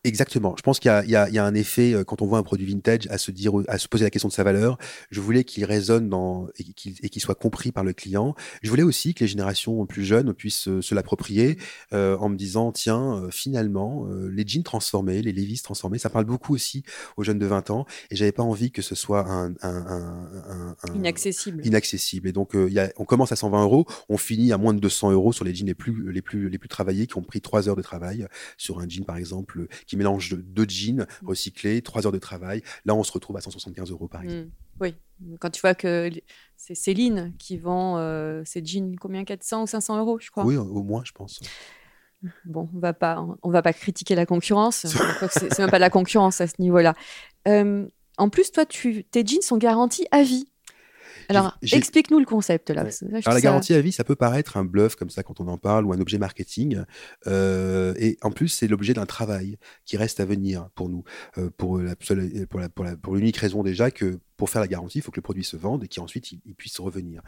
Exactement. 0.04 0.54
Je 0.56 0.62
pense 0.62 0.80
qu'il 0.80 0.88
y, 0.90 1.14
a- 1.16 1.28
y 1.28 1.32
y 1.34 1.38
un 1.38 1.54
effet 1.54 1.92
euh, 1.94 2.04
quand 2.04 2.22
on 2.22 2.26
voit 2.26 2.38
un 2.38 2.42
produit 2.42 2.66
vintage 2.66 3.06
à 3.10 3.18
se 3.18 3.30
dire, 3.30 3.52
à 3.68 3.78
se 3.78 3.88
poser 3.88 4.04
la 4.04 4.10
question 4.10 4.28
de 4.28 4.32
sa 4.32 4.42
valeur. 4.44 4.78
Je 5.10 5.20
voulais 5.20 5.44
qu'il 5.44 5.64
résonne 5.64 6.08
dans 6.08 6.48
et 6.58 7.08
qu'il 7.08 7.22
soit 7.22 7.34
compris 7.34 7.72
par 7.72 7.84
le 7.84 7.92
client. 7.92 8.34
Je 8.62 8.70
voulais 8.70 8.82
aussi 8.82 9.14
que 9.14 9.24
les 9.24 9.28
générations 9.28 9.84
plus 9.86 10.04
jeunes 10.04 10.32
puissent 10.34 10.68
euh, 10.68 10.80
se 10.82 10.94
l'approprier 10.94 11.58
euh, 11.92 12.16
en 12.18 12.28
me 12.28 12.36
disant 12.36 12.72
tiens, 12.72 13.22
euh, 13.24 13.30
finalement, 13.30 14.06
euh, 14.08 14.28
les 14.30 14.46
jeans 14.46 14.62
transformés, 14.62 15.22
les 15.22 15.32
Levi's 15.32 15.62
transformés, 15.62 15.98
ça 15.98 16.10
parle 16.10 16.24
beaucoup 16.24 16.54
aussi 16.54 16.82
aux 17.16 17.24
jeunes 17.24 17.38
de 17.38 17.46
20 17.46 17.70
ans. 17.70 17.86
Et 18.10 18.16
j'avais 18.16 18.32
pas 18.32 18.42
envie 18.42 18.70
que 18.72 18.82
ce 18.82 18.94
soit 18.94 19.26
un, 19.28 19.54
Inaccessible. 20.94 21.64
inaccessible. 21.66 22.28
Et 22.28 22.32
donc, 22.32 22.50
il 22.54 22.72
y 22.72 22.78
a, 22.78 22.90
on 22.96 23.04
commence 23.04 23.32
à 23.32 23.36
120 23.36 23.62
euros, 23.62 23.86
on 24.08 24.16
finit 24.16 24.52
à 24.52 24.58
moins 24.58 24.74
de 24.74 24.80
200 24.80 25.12
euros 25.12 25.32
sur 25.32 25.44
les 25.44 25.54
jeans 25.54 25.66
les 25.66 25.74
plus, 25.74 26.10
les 26.12 26.22
plus, 26.22 26.48
les 26.48 26.58
plus 26.58 26.68
travaillés, 26.68 27.06
qui 27.06 27.16
ont 27.18 27.22
pris 27.22 27.40
trois 27.40 27.68
heures 27.68 27.76
de 27.76 27.82
travail 27.82 28.26
sur 28.56 28.80
un 28.80 28.88
jean, 28.88 29.04
par 29.04 29.16
exemple, 29.16 29.66
qui 29.90 29.96
mélange 29.96 30.36
deux 30.36 30.68
jeans 30.68 31.04
recyclés, 31.26 31.82
trois 31.82 32.06
heures 32.06 32.12
de 32.12 32.18
travail. 32.18 32.62
Là, 32.84 32.94
on 32.94 33.02
se 33.02 33.10
retrouve 33.10 33.36
à 33.36 33.40
175 33.40 33.90
euros, 33.90 34.06
par 34.06 34.22
exemple. 34.22 34.46
Mm. 34.46 34.50
Oui, 34.80 34.94
quand 35.40 35.50
tu 35.50 35.60
vois 35.60 35.74
que 35.74 36.08
c'est 36.56 36.76
Céline 36.76 37.34
qui 37.40 37.58
vend 37.58 37.98
euh, 37.98 38.42
ses 38.44 38.64
jeans, 38.64 38.94
combien 39.00 39.24
400 39.24 39.64
ou 39.64 39.66
500 39.66 39.98
euros, 39.98 40.20
je 40.20 40.30
crois. 40.30 40.44
Oui, 40.44 40.56
au 40.56 40.84
moins, 40.84 41.02
je 41.04 41.10
pense. 41.10 41.40
Bon, 42.44 42.68
on 42.72 42.78
va 42.78 42.92
pas, 42.92 43.26
on 43.42 43.50
va 43.50 43.62
pas 43.62 43.72
critiquer 43.72 44.14
la 44.14 44.26
concurrence. 44.26 44.86
C'est 45.32 45.58
même 45.58 45.70
pas 45.70 45.78
de 45.78 45.80
la 45.80 45.90
concurrence 45.90 46.40
à 46.40 46.46
ce 46.46 46.54
niveau-là. 46.60 46.94
Euh, 47.48 47.84
en 48.16 48.28
plus, 48.28 48.52
toi, 48.52 48.64
tu, 48.64 49.02
tes 49.02 49.26
jeans 49.26 49.42
sont 49.42 49.56
garantis 49.56 50.06
à 50.12 50.22
vie. 50.22 50.46
Alors, 51.30 51.58
explique-nous 51.62 52.18
le 52.18 52.24
concept 52.26 52.70
là. 52.70 52.84
Ouais. 52.84 52.90
Alors 53.02 53.20
la 53.26 53.32
ça- 53.32 53.40
garantie 53.40 53.74
à 53.74 53.80
vie, 53.80 53.92
ça 53.92 54.04
peut 54.04 54.16
paraître 54.16 54.56
un 54.56 54.64
bluff 54.64 54.96
comme 54.96 55.10
ça 55.10 55.22
quand 55.22 55.40
on 55.40 55.48
en 55.48 55.58
parle 55.58 55.86
ou 55.86 55.92
un 55.92 56.00
objet 56.00 56.18
marketing. 56.18 56.82
Euh, 57.26 57.94
et 57.98 58.18
en 58.22 58.30
plus, 58.30 58.48
c'est 58.48 58.66
l'objet 58.68 58.94
d'un 58.94 59.06
travail 59.06 59.56
qui 59.84 59.96
reste 59.96 60.20
à 60.20 60.24
venir 60.24 60.68
pour 60.74 60.88
nous, 60.88 61.04
euh, 61.38 61.50
pour 61.56 61.78
la 61.78 61.94
seule- 62.00 62.46
pour 62.48 62.60
la- 62.60 62.68
pour 62.68 62.84
la- 62.84 62.96
pour 62.96 63.14
l'unique 63.16 63.36
raison 63.36 63.62
déjà 63.62 63.90
que 63.90 64.18
pour 64.40 64.48
faire 64.48 64.62
la 64.62 64.68
garantie, 64.68 64.96
il 64.96 65.02
faut 65.02 65.10
que 65.10 65.18
le 65.18 65.22
produit 65.22 65.44
se 65.44 65.58
vende 65.58 65.84
et 65.84 65.88
qu'ensuite 65.88 66.32
il, 66.32 66.54
puisse 66.54 66.80
revenir. 66.80 67.20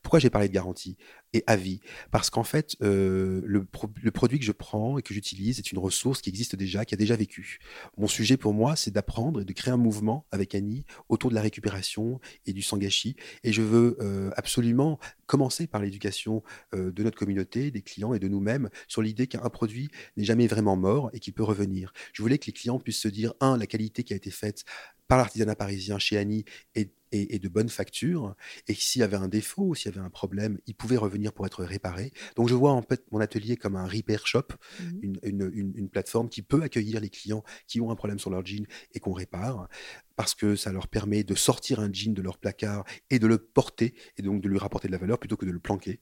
Pourquoi 0.00 0.20
j'ai 0.20 0.30
parlé 0.30 0.46
de 0.46 0.54
garantie 0.54 0.96
et 1.32 1.42
à 1.48 1.56
vie 1.56 1.80
Parce 2.12 2.30
qu'en 2.30 2.44
fait, 2.44 2.76
euh, 2.82 3.42
le, 3.44 3.64
pro- 3.64 3.90
le 4.00 4.12
produit 4.12 4.38
que 4.38 4.44
je 4.44 4.52
prends 4.52 4.96
et 4.96 5.02
que 5.02 5.12
j'utilise 5.12 5.58
est 5.58 5.72
une 5.72 5.80
ressource 5.80 6.22
qui 6.22 6.30
existe 6.30 6.54
déjà, 6.54 6.84
qui 6.84 6.94
a 6.94 6.96
déjà 6.96 7.16
vécu. 7.16 7.58
Mon 7.98 8.06
sujet 8.06 8.36
pour 8.36 8.54
moi, 8.54 8.76
c'est 8.76 8.92
d'apprendre 8.92 9.40
et 9.40 9.44
de 9.44 9.52
créer 9.52 9.74
un 9.74 9.76
mouvement 9.76 10.24
avec 10.30 10.54
Annie 10.54 10.84
autour 11.08 11.30
de 11.30 11.34
la 11.34 11.40
récupération 11.40 12.20
et 12.46 12.52
du 12.52 12.62
sangashi. 12.62 13.16
Et 13.42 13.52
je 13.52 13.62
veux 13.62 13.96
euh, 14.00 14.30
absolument 14.36 15.00
commencer 15.32 15.66
par 15.66 15.80
l'éducation 15.80 16.42
euh, 16.74 16.92
de 16.92 17.02
notre 17.02 17.16
communauté, 17.16 17.70
des 17.70 17.80
clients 17.80 18.12
et 18.12 18.18
de 18.18 18.28
nous-mêmes 18.28 18.68
sur 18.86 19.00
l'idée 19.00 19.28
qu'un 19.28 19.48
produit 19.48 19.88
n'est 20.18 20.24
jamais 20.24 20.46
vraiment 20.46 20.76
mort 20.76 21.08
et 21.14 21.20
qu'il 21.20 21.32
peut 21.32 21.42
revenir. 21.42 21.94
Je 22.12 22.20
voulais 22.20 22.36
que 22.36 22.44
les 22.44 22.52
clients 22.52 22.78
puissent 22.78 23.00
se 23.00 23.08
dire, 23.08 23.32
un, 23.40 23.56
la 23.56 23.66
qualité 23.66 24.02
qui 24.02 24.12
a 24.12 24.16
été 24.16 24.30
faite 24.30 24.64
par 25.08 25.16
l'artisanat 25.16 25.56
parisien 25.56 25.98
chez 25.98 26.18
Annie 26.18 26.44
est, 26.74 26.92
est 27.12 27.38
de 27.38 27.48
bonne 27.48 27.68
facture, 27.68 28.34
et 28.68 28.74
s'il 28.74 29.00
y 29.00 29.02
avait 29.02 29.16
un 29.16 29.28
défaut, 29.28 29.74
s'il 29.74 29.90
y 29.90 29.94
avait 29.94 30.04
un 30.04 30.10
problème, 30.10 30.58
il 30.66 30.74
pouvait 30.74 30.96
revenir 30.96 31.32
pour 31.32 31.46
être 31.46 31.62
réparé. 31.64 32.12
Donc 32.36 32.48
je 32.48 32.54
vois 32.54 32.72
en 32.72 32.82
fait 32.82 33.04
mon 33.12 33.20
atelier 33.20 33.56
comme 33.56 33.76
un 33.76 33.86
repair 33.86 34.26
shop, 34.26 34.48
Mhm. 34.80 34.98
une, 35.02 35.18
une- 35.22 35.50
une- 35.54 35.72
une 35.76 35.88
plateforme 35.88 36.28
qui 36.28 36.42
peut 36.42 36.62
accueillir 36.62 37.00
les 37.00 37.10
clients 37.10 37.42
qui 37.66 37.80
ont 37.80 37.90
un 37.90 37.96
problème 37.96 38.18
sur 38.18 38.30
leur 38.30 38.44
jean 38.44 38.66
et 38.94 39.00
qu'on 39.00 39.12
répare, 39.12 39.68
parce 40.16 40.34
que 40.34 40.56
ça 40.56 40.72
leur 40.72 40.88
permet 40.88 41.24
de 41.24 41.34
sortir 41.34 41.80
un 41.80 41.90
jean 41.92 42.12
de 42.14 42.22
leur 42.22 42.38
placard 42.38 42.84
et 43.10 43.18
de 43.18 43.26
le 43.26 43.38
porter, 43.38 43.94
et 44.16 44.22
donc 44.22 44.42
de 44.42 44.48
lui 44.48 44.58
rapporter 44.58 44.86
de 44.88 44.92
la 44.92 44.98
valeur 44.98 45.18
plutôt 45.18 45.36
que 45.36 45.46
de 45.46 45.50
le 45.50 45.58
planquer. 45.58 46.00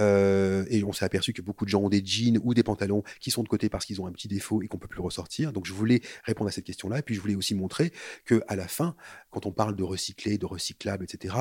Euh, 0.00 0.64
et 0.70 0.82
on 0.84 0.92
s'est 0.92 1.04
aperçu 1.04 1.32
que 1.32 1.42
beaucoup 1.42 1.64
de 1.64 1.70
gens 1.70 1.80
ont 1.82 1.88
des 1.88 2.04
jeans 2.04 2.38
ou 2.42 2.54
des 2.54 2.62
pantalons 2.62 3.02
qui 3.20 3.30
sont 3.30 3.42
de 3.42 3.48
côté 3.48 3.68
parce 3.68 3.84
qu'ils 3.84 4.00
ont 4.00 4.06
un 4.06 4.12
petit 4.12 4.28
défaut 4.28 4.62
et 4.62 4.68
qu'on 4.68 4.78
peut 4.78 4.88
plus 4.88 5.00
ressortir. 5.00 5.52
Donc 5.52 5.66
je 5.66 5.72
voulais 5.72 6.00
répondre 6.24 6.48
à 6.48 6.52
cette 6.52 6.64
question-là, 6.64 6.98
et 6.98 7.02
puis 7.02 7.14
je 7.14 7.20
voulais 7.20 7.34
aussi 7.36 7.54
montrer 7.54 7.92
que 8.24 8.42
à 8.48 8.56
la 8.56 8.68
fin, 8.68 8.96
quand 9.30 9.46
on 9.46 9.52
parle 9.52 9.76
de 9.76 9.82
recycler, 9.82 10.38
de 10.44 10.50
recyclable, 10.50 11.04
etc., 11.04 11.34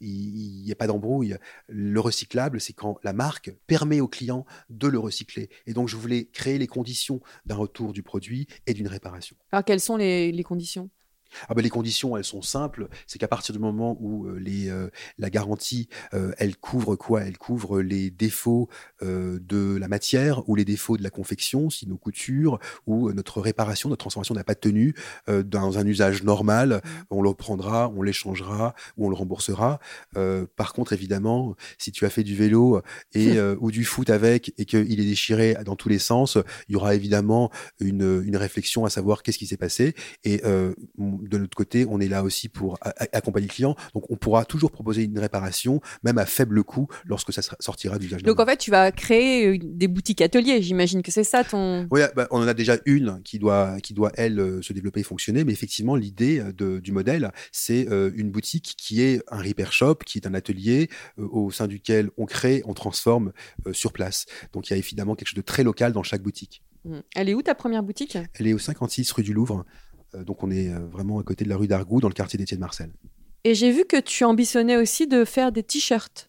il 0.00 0.62
n'y 0.64 0.72
a 0.72 0.74
pas 0.74 0.86
d'embrouille. 0.86 1.36
Le 1.68 2.00
recyclable, 2.00 2.60
c'est 2.60 2.72
quand 2.72 2.98
la 3.04 3.12
marque 3.12 3.54
permet 3.66 4.00
au 4.00 4.08
client 4.08 4.44
de 4.68 4.88
le 4.88 4.98
recycler. 4.98 5.48
Et 5.66 5.72
donc 5.72 5.88
je 5.88 5.96
voulais 5.96 6.26
créer 6.26 6.58
les 6.58 6.66
conditions 6.66 7.20
d'un 7.46 7.56
retour 7.56 7.92
du 7.92 8.02
produit 8.02 8.46
et 8.66 8.74
d'une 8.74 8.88
réparation. 8.88 9.36
Alors, 9.52 9.64
quelles 9.64 9.80
sont 9.80 9.96
les 9.96 10.44
conditions? 10.44 10.90
Ah 11.48 11.54
ben, 11.54 11.62
les 11.62 11.70
conditions, 11.70 12.16
elles 12.16 12.24
sont 12.24 12.42
simples. 12.42 12.88
C'est 13.06 13.18
qu'à 13.18 13.28
partir 13.28 13.54
du 13.54 13.58
moment 13.58 13.96
où 14.00 14.28
les, 14.34 14.68
euh, 14.68 14.88
la 15.18 15.30
garantie, 15.30 15.88
euh, 16.14 16.32
elle 16.38 16.56
couvre 16.56 16.96
quoi? 16.96 17.22
Elle 17.22 17.38
couvre 17.38 17.80
les 17.80 18.10
défauts 18.10 18.68
euh, 19.02 19.38
de 19.40 19.76
la 19.76 19.88
matière 19.88 20.48
ou 20.48 20.54
les 20.54 20.64
défauts 20.64 20.96
de 20.96 21.02
la 21.02 21.10
confection, 21.10 21.70
si 21.70 21.86
nos 21.86 21.96
coutures 21.96 22.58
ou 22.86 23.12
notre 23.12 23.40
réparation, 23.40 23.88
notre 23.88 24.00
transformation 24.00 24.34
n'a 24.34 24.44
pas 24.44 24.54
tenu 24.54 24.94
dans 25.26 25.78
un 25.78 25.86
usage 25.86 26.22
normal, 26.22 26.82
on 27.10 27.22
le 27.22 27.32
prendra, 27.34 27.88
on 27.90 28.02
l'échangera 28.02 28.74
ou 28.96 29.06
on 29.06 29.10
le 29.10 29.14
remboursera. 29.14 29.78
Par 30.56 30.72
contre, 30.72 30.92
évidemment, 30.92 31.56
si 31.78 31.92
tu 31.92 32.04
as 32.04 32.10
fait 32.10 32.24
du 32.24 32.34
vélo 32.34 32.80
et 33.14 33.38
euh, 33.38 33.56
ou 33.60 33.70
du 33.70 33.84
foot 33.84 34.10
avec 34.10 34.52
et 34.58 34.64
qu'il 34.64 35.00
est 35.00 35.04
déchiré 35.04 35.56
dans 35.64 35.76
tous 35.76 35.88
les 35.88 35.98
sens, 35.98 36.38
il 36.68 36.72
y 36.72 36.76
aura 36.76 36.94
évidemment 36.94 37.50
une, 37.80 38.22
une 38.24 38.36
réflexion 38.36 38.84
à 38.84 38.90
savoir 38.90 39.22
qu'est-ce 39.22 39.38
qui 39.38 39.46
s'est 39.46 39.56
passé. 39.56 39.94
Et 40.24 40.42
de 41.22 41.38
notre 41.38 41.56
côté, 41.56 41.86
on 41.88 42.00
est 42.00 42.08
là 42.08 42.22
aussi 42.22 42.48
pour 42.48 42.78
accompagner 43.12 43.46
le 43.46 43.52
client. 43.52 43.76
Donc, 43.94 44.10
on 44.10 44.16
pourra 44.16 44.44
toujours 44.44 44.70
proposer 44.70 45.04
une 45.04 45.18
réparation, 45.18 45.80
même 46.02 46.18
à 46.18 46.26
faible 46.26 46.62
coût, 46.64 46.88
lorsque 47.04 47.32
ça 47.32 47.42
sortira 47.60 47.98
d'usage 47.98 48.22
Donc, 48.22 48.40
en 48.40 48.46
fait, 48.46 48.56
tu 48.56 48.70
vas 48.70 48.92
créer 48.92 49.46
euh, 49.46 49.58
des 49.62 49.88
boutiques 49.88 50.20
ateliers. 50.20 50.62
J'imagine 50.62 51.02
que 51.02 51.10
c'est 51.10 51.24
ça 51.24 51.44
ton. 51.44 51.86
Oui, 51.90 52.00
bah, 52.14 52.26
on 52.30 52.42
en 52.42 52.48
a 52.48 52.54
déjà 52.54 52.76
une 52.86 53.22
qui 53.24 53.38
doit, 53.38 53.80
qui 53.80 53.94
doit 53.94 54.12
elle, 54.14 54.38
euh, 54.40 54.62
se 54.62 54.72
développer 54.72 55.00
et 55.00 55.04
fonctionner. 55.04 55.44
Mais 55.44 55.52
effectivement, 55.52 55.96
l'idée 55.96 56.40
euh, 56.40 56.80
du 56.80 56.92
modèle, 56.92 57.32
c'est 57.52 57.88
euh, 57.90 58.10
une 58.14 58.30
boutique 58.30 58.74
qui 58.76 59.02
est 59.02 59.22
un 59.28 59.42
repair 59.42 59.72
shop, 59.72 59.96
qui 60.06 60.18
est 60.18 60.26
un 60.26 60.34
atelier 60.34 60.88
euh, 61.18 61.28
au 61.30 61.50
sein 61.50 61.66
duquel 61.66 62.10
on 62.16 62.26
crée, 62.26 62.62
on 62.66 62.74
transforme 62.74 63.32
euh, 63.66 63.72
sur 63.72 63.92
place. 63.92 64.26
Donc, 64.52 64.68
il 64.68 64.72
y 64.72 64.74
a 64.74 64.76
évidemment 64.76 65.14
quelque 65.14 65.28
chose 65.28 65.36
de 65.36 65.42
très 65.42 65.64
local 65.64 65.92
dans 65.92 66.02
chaque 66.02 66.22
boutique. 66.22 66.62
Mm. 66.84 66.98
Elle 67.14 67.28
est 67.28 67.34
où 67.34 67.42
ta 67.42 67.54
première 67.54 67.82
boutique? 67.82 68.18
Elle 68.34 68.46
est 68.46 68.52
au 68.52 68.58
56 68.58 69.10
rue 69.12 69.22
du 69.22 69.32
Louvre. 69.32 69.64
Euh, 70.14 70.24
donc, 70.24 70.42
on 70.42 70.50
est 70.50 70.68
euh, 70.68 70.80
vraiment 70.90 71.18
à 71.18 71.22
côté 71.22 71.44
de 71.44 71.48
la 71.48 71.56
rue 71.56 71.68
d'Argout, 71.68 72.00
dans 72.00 72.08
le 72.08 72.14
quartier 72.14 72.38
d'Étienne 72.38 72.60
Marcel. 72.60 72.90
Et 73.44 73.54
j'ai 73.54 73.70
vu 73.70 73.84
que 73.84 74.00
tu 74.00 74.24
ambitionnais 74.24 74.76
aussi 74.76 75.06
de 75.06 75.24
faire 75.24 75.52
des 75.52 75.62
t-shirts. 75.62 76.28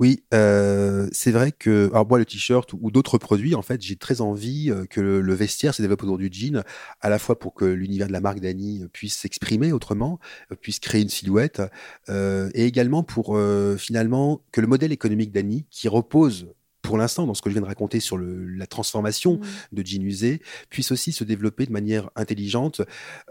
Oui, 0.00 0.22
euh, 0.32 1.08
c'est 1.10 1.32
vrai 1.32 1.50
que 1.50 1.88
alors 1.90 2.06
moi 2.06 2.18
le 2.18 2.24
t-shirt 2.24 2.72
ou, 2.72 2.78
ou 2.82 2.92
d'autres 2.92 3.18
produits, 3.18 3.56
en 3.56 3.62
fait, 3.62 3.82
j'ai 3.82 3.96
très 3.96 4.20
envie 4.20 4.72
que 4.90 5.00
le, 5.00 5.20
le 5.20 5.34
vestiaire 5.34 5.74
se 5.74 5.82
développe 5.82 6.04
autour 6.04 6.18
du 6.18 6.28
jean, 6.30 6.62
à 7.00 7.08
la 7.08 7.18
fois 7.18 7.36
pour 7.36 7.52
que 7.52 7.64
l'univers 7.64 8.06
de 8.06 8.12
la 8.12 8.20
marque 8.20 8.38
Dany 8.38 8.84
puisse 8.92 9.16
s'exprimer 9.16 9.72
autrement, 9.72 10.20
puisse 10.60 10.78
créer 10.78 11.02
une 11.02 11.08
silhouette, 11.08 11.62
euh, 12.08 12.48
et 12.54 12.64
également 12.64 13.02
pour 13.02 13.36
euh, 13.36 13.76
finalement 13.76 14.40
que 14.52 14.60
le 14.60 14.68
modèle 14.68 14.92
économique 14.92 15.32
Dany, 15.32 15.66
qui 15.68 15.88
repose 15.88 16.46
pour 16.82 16.96
l'instant, 16.96 17.26
dans 17.26 17.34
ce 17.34 17.42
que 17.42 17.50
je 17.50 17.54
viens 17.54 17.62
de 17.62 17.66
raconter 17.66 18.00
sur 18.00 18.16
le, 18.16 18.46
la 18.46 18.66
transformation 18.66 19.38
Mm. 19.38 19.76
de 19.76 19.86
jeans 19.86 20.02
usés, 20.02 20.42
puisse 20.70 20.90
aussi 20.92 21.12
se 21.12 21.24
développer 21.24 21.66
de 21.66 21.72
manière 21.72 22.08
intelligente, 22.16 22.80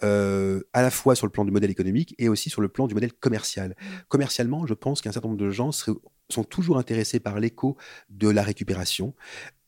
euh, 0.03 0.61
à 0.73 0.81
la 0.81 0.91
fois 0.91 1.15
sur 1.15 1.25
le 1.25 1.31
plan 1.31 1.45
du 1.45 1.51
modèle 1.51 1.71
économique 1.71 2.13
et 2.17 2.29
aussi 2.29 2.49
sur 2.49 2.61
le 2.61 2.67
plan 2.67 2.87
du 2.87 2.93
modèle 2.93 3.13
commercial. 3.13 3.75
Commercialement, 4.09 4.65
je 4.67 4.73
pense 4.73 5.01
qu'un 5.01 5.11
certain 5.11 5.29
nombre 5.29 5.39
de 5.39 5.49
gens 5.49 5.71
seraient- 5.71 5.97
sont 6.29 6.43
toujours 6.43 6.77
intéressés 6.77 7.19
par 7.21 7.39
l'écho 7.39 7.77
de 8.09 8.27
la 8.29 8.43
récupération, 8.43 9.15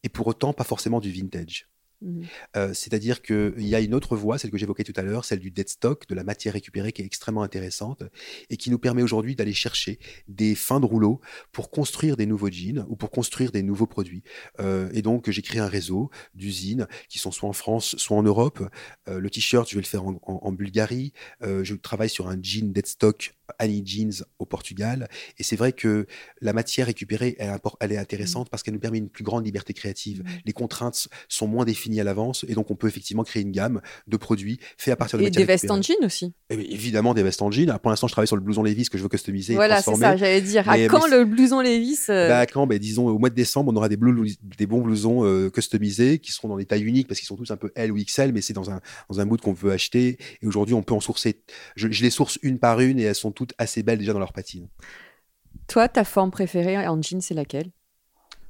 et 0.03 0.09
pour 0.09 0.27
autant 0.27 0.51
pas 0.53 0.63
forcément 0.65 0.99
du 0.99 1.11
vintage. 1.11 1.67
Mhm. 2.01 2.25
Euh, 2.55 2.73
C'est-à-dire 2.73 3.21
qu'il 3.21 3.53
y 3.67 3.75
a 3.75 3.81
une 3.81 3.93
autre 3.93 4.15
voie, 4.15 4.37
celle 4.37 4.51
que 4.51 4.57
j'évoquais 4.57 4.83
tout 4.83 4.93
à 4.95 5.01
l'heure, 5.01 5.25
celle 5.25 5.39
du 5.39 5.51
dead 5.51 5.67
stock, 5.67 6.07
de 6.07 6.15
la 6.15 6.23
matière 6.23 6.53
récupérée 6.53 6.91
qui 6.93 7.01
est 7.01 7.05
extrêmement 7.05 7.43
intéressante 7.43 8.03
et 8.49 8.57
qui 8.57 8.69
nous 8.71 8.79
permet 8.79 9.03
aujourd'hui 9.03 9.35
d'aller 9.35 9.53
chercher 9.53 9.99
des 10.27 10.55
fins 10.55 10.79
de 10.79 10.85
rouleau 10.85 11.19
pour 11.51 11.71
construire 11.71 12.15
des 12.15 12.25
nouveaux 12.25 12.49
jeans 12.49 12.85
ou 12.89 12.95
pour 12.95 13.11
construire 13.11 13.51
des 13.51 13.63
nouveaux 13.63 13.87
produits. 13.87 14.23
Euh, 14.59 14.89
et 14.93 15.01
donc, 15.01 15.29
j'ai 15.29 15.41
créé 15.41 15.59
un 15.59 15.67
réseau 15.67 16.09
d'usines 16.35 16.87
qui 17.09 17.19
sont 17.19 17.31
soit 17.31 17.49
en 17.49 17.53
France, 17.53 17.95
soit 17.97 18.17
en 18.17 18.23
Europe. 18.23 18.63
Euh, 19.07 19.19
le 19.19 19.29
t-shirt, 19.29 19.69
je 19.69 19.75
vais 19.75 19.81
le 19.81 19.87
faire 19.87 20.05
en, 20.05 20.19
en- 20.23 20.51
Bulgarie. 20.51 21.13
Je 21.41 21.75
travaille 21.75 22.09
sur 22.09 22.27
un 22.27 22.37
jean 22.41 22.71
dead 22.73 22.85
stock 22.85 23.35
Annie 23.59 23.83
Jeans 23.85 24.23
au 24.39 24.45
Portugal. 24.45 25.07
Et 25.37 25.43
c'est 25.43 25.55
vrai 25.55 25.71
que 25.73 26.05
la 26.41 26.53
matière 26.53 26.87
récupérée, 26.87 27.35
elle, 27.39 27.55
elle 27.79 27.91
est 27.91 27.97
intéressante 27.97 28.49
parce 28.49 28.63
qu'elle 28.63 28.73
nous 28.73 28.79
permet 28.79 28.97
une 28.99 29.09
plus 29.09 29.23
grande 29.23 29.45
liberté 29.45 29.73
créative. 29.73 30.23
Les 30.45 30.53
contraintes 30.53 31.07
sont 31.27 31.47
moins 31.47 31.65
définies 31.65 31.99
à 32.01 32.03
l'avance 32.03 32.45
et 32.47 32.53
donc 32.53 32.71
on 32.71 32.75
peut 32.75 32.87
effectivement 32.87 33.23
créer 33.23 33.41
une 33.43 33.51
gamme 33.51 33.81
de 34.07 34.17
produits 34.17 34.59
faits 34.77 34.93
à 34.93 34.95
partir 34.95 35.17
de 35.17 35.23
Et 35.23 35.27
matières 35.27 35.41
des 35.41 35.45
vestes 35.45 35.71
en 35.71 35.81
jean 35.81 35.95
aussi. 36.03 36.33
Eh 36.49 36.73
évidemment, 36.73 37.13
des 37.13 37.23
vestes 37.23 37.41
en 37.41 37.51
jean. 37.51 37.69
Alors, 37.69 37.79
pour 37.79 37.89
l'instant, 37.89 38.07
je 38.07 38.13
travaille 38.13 38.27
sur 38.27 38.35
le 38.35 38.41
blouson 38.41 38.63
Levi's 38.63 38.89
que 38.89 38.97
je 38.97 39.03
veux 39.03 39.09
customiser 39.09 39.55
Voilà, 39.55 39.79
et 39.79 39.81
c'est 39.81 39.95
ça, 39.95 40.17
j'allais 40.17 40.41
dire. 40.41 40.67
À 40.69 40.77
quand 40.87 41.07
mais 41.09 41.17
le 41.17 41.25
blouson 41.25 41.61
Levis 41.61 41.99
euh, 42.09 42.27
Bah, 42.29 42.45
quand? 42.45 42.67
Ben, 42.67 42.77
Disons, 42.79 43.07
au 43.07 43.17
mois 43.19 43.29
de 43.29 43.35
décembre, 43.35 43.71
on 43.71 43.75
aura 43.75 43.89
des, 43.89 43.97
blou- 43.97 44.25
des 44.57 44.65
bons 44.67 44.81
blousons 44.81 45.25
euh, 45.25 45.49
customisés 45.49 46.19
qui 46.19 46.31
seront 46.31 46.47
dans 46.47 46.57
des 46.57 46.65
tailles 46.65 46.83
uniques 46.83 47.07
parce 47.07 47.19
qu'ils 47.19 47.27
sont 47.27 47.35
tous 47.35 47.51
un 47.51 47.57
peu 47.57 47.71
L 47.75 47.91
ou 47.91 47.97
XL, 47.97 48.31
mais 48.33 48.41
c'est 48.41 48.53
dans 48.53 48.69
un, 48.71 48.79
dans 49.09 49.19
un 49.19 49.25
mood 49.25 49.39
qu'on 49.41 49.53
veut 49.53 49.71
acheter. 49.71 50.17
Et 50.41 50.47
aujourd'hui, 50.47 50.73
on 50.75 50.81
peut 50.83 50.93
en 50.93 50.99
sourcer. 50.99 51.41
Je, 51.75 51.87
je 51.91 52.03
les 52.03 52.09
source 52.09 52.39
une 52.41 52.59
par 52.59 52.79
une 52.79 52.99
et 52.99 53.03
elles 53.03 53.15
sont 53.15 53.31
toutes 53.39 53.53
assez 53.57 53.83
belles 53.83 53.99
déjà 53.99 54.11
dans 54.11 54.19
leur 54.19 54.33
patine. 54.33 54.67
Toi, 55.67 55.87
ta 55.87 56.03
forme 56.03 56.29
préférée 56.31 56.85
en 56.87 57.01
jean, 57.01 57.21
c'est 57.21 57.33
laquelle? 57.33 57.71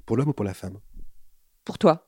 Pour 0.08 0.18
l'homme 0.18 0.30
ou 0.30 0.34
pour 0.34 0.46
la 0.46 0.56
femme? 0.56 0.80
Pour 1.64 1.78
toi 1.78 2.08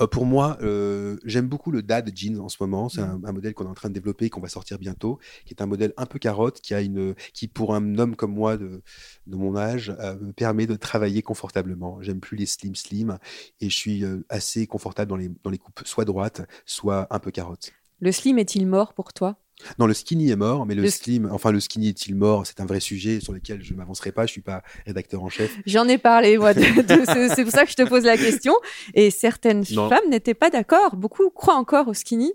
Euh, 0.00 0.06
pour 0.08 0.26
moi, 0.26 0.58
euh, 0.62 1.16
j'aime 1.24 1.46
beaucoup 1.48 1.70
le 1.70 1.82
dad 1.82 2.10
jeans 2.14 2.40
en 2.40 2.48
ce 2.48 2.56
moment. 2.60 2.88
C'est 2.88 3.02
Mm. 3.02 3.24
un, 3.24 3.28
un 3.28 3.32
modèle 3.32 3.54
qu'on 3.54 3.64
est 3.66 3.68
en 3.68 3.74
train 3.74 3.88
de 3.88 3.94
développer, 3.94 4.28
qu'on 4.28 4.40
va 4.40 4.48
sortir 4.48 4.78
bientôt, 4.78 5.18
qui 5.44 5.54
est 5.54 5.62
un 5.62 5.66
modèle 5.66 5.92
un 5.96 6.06
peu 6.06 6.18
carotte, 6.18 6.60
qui 6.60 6.74
a 6.74 6.80
une, 6.80 7.14
qui 7.32 7.46
pour 7.46 7.72
un 7.74 7.98
homme 7.98 8.16
comme 8.16 8.34
moi 8.34 8.56
de, 8.56 8.82
de 9.26 9.36
mon 9.36 9.56
âge 9.56 9.94
euh, 10.00 10.16
me 10.18 10.32
permet 10.32 10.66
de 10.66 10.74
travailler 10.76 11.22
confortablement. 11.22 12.02
J'aime 12.02 12.20
plus 12.20 12.36
les 12.36 12.46
slim 12.46 12.74
slim 12.74 13.18
et 13.60 13.70
je 13.70 13.76
suis 13.76 14.04
assez 14.28 14.66
confortable 14.66 15.08
dans 15.08 15.16
les 15.16 15.30
dans 15.44 15.50
les 15.50 15.58
coupes 15.58 15.80
soit 15.84 16.04
droites, 16.04 16.42
soit 16.66 17.06
un 17.14 17.20
peu 17.20 17.30
carotte. 17.30 17.70
Le 18.00 18.12
slim 18.12 18.38
est-il 18.38 18.66
mort 18.66 18.92
pour 18.94 19.12
toi? 19.12 19.36
Non, 19.78 19.86
le 19.86 19.94
skinny 19.94 20.30
est 20.30 20.36
mort, 20.36 20.66
mais 20.66 20.74
le, 20.74 20.82
Le- 20.82 20.90
slim, 20.90 21.30
enfin 21.32 21.50
le 21.50 21.60
skinny 21.60 21.88
est-il 21.88 22.14
mort? 22.14 22.46
C'est 22.46 22.60
un 22.60 22.66
vrai 22.66 22.78
sujet 22.78 23.20
sur 23.20 23.32
lequel 23.32 23.62
je 23.64 23.72
m'avancerai 23.72 24.12
pas. 24.12 24.26
Je 24.26 24.32
suis 24.32 24.42
pas 24.42 24.62
rédacteur 24.84 25.22
en 25.22 25.30
chef. 25.30 25.50
J'en 25.66 25.88
ai 25.88 25.96
parlé, 25.96 26.36
moi. 26.36 26.52
c'est- 26.52 27.42
pour 27.42 27.50
ça 27.52 27.64
que 27.64 27.70
je 27.70 27.76
te 27.76 27.88
pose 27.88 28.04
la 28.04 28.18
question. 28.18 28.52
Et 28.92 29.10
certaines 29.10 29.64
Non. 29.72 29.88
femmes 29.88 30.10
n'étaient 30.10 30.34
pas 30.34 30.50
d'accord. 30.50 30.96
Beaucoup 30.96 31.30
croient 31.30 31.54
encore 31.56 31.88
au 31.88 31.94
skinny. 31.94 32.32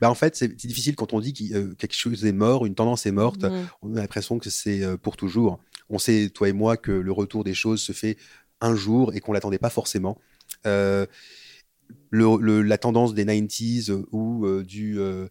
Bah 0.00 0.08
en 0.10 0.14
fait, 0.14 0.36
c'est 0.36 0.48
difficile 0.54 0.94
quand 0.94 1.12
on 1.12 1.20
dit 1.20 1.34
que 1.34 1.52
euh, 1.54 1.74
quelque 1.76 1.94
chose 1.94 2.24
est 2.24 2.32
mort, 2.32 2.64
une 2.64 2.74
tendance 2.76 3.04
est 3.04 3.10
morte. 3.12 3.44
On 3.82 3.96
a 3.96 4.00
l'impression 4.00 4.38
que 4.38 4.48
c'est 4.48 4.82
euh, 4.84 4.96
pour 4.96 5.16
toujours. 5.16 5.58
On 5.90 5.98
sait, 5.98 6.30
toi 6.30 6.48
et 6.48 6.52
moi, 6.52 6.76
que 6.76 6.92
le 6.92 7.10
retour 7.12 7.42
des 7.42 7.52
choses 7.52 7.82
se 7.82 7.90
fait 7.92 8.16
un 8.60 8.76
jour 8.76 9.12
et 9.12 9.20
qu'on 9.20 9.32
l'attendait 9.32 9.58
pas 9.58 9.70
forcément. 9.70 10.18
Euh, 10.66 11.04
le- 12.10 12.38
le- 12.40 12.62
la 12.62 12.78
tendance 12.78 13.14
des 13.14 13.24
90s 13.24 13.90
euh, 13.90 14.06
ou 14.12 14.44
euh, 14.46 14.64
du 14.64 14.98
euh, 14.98 15.28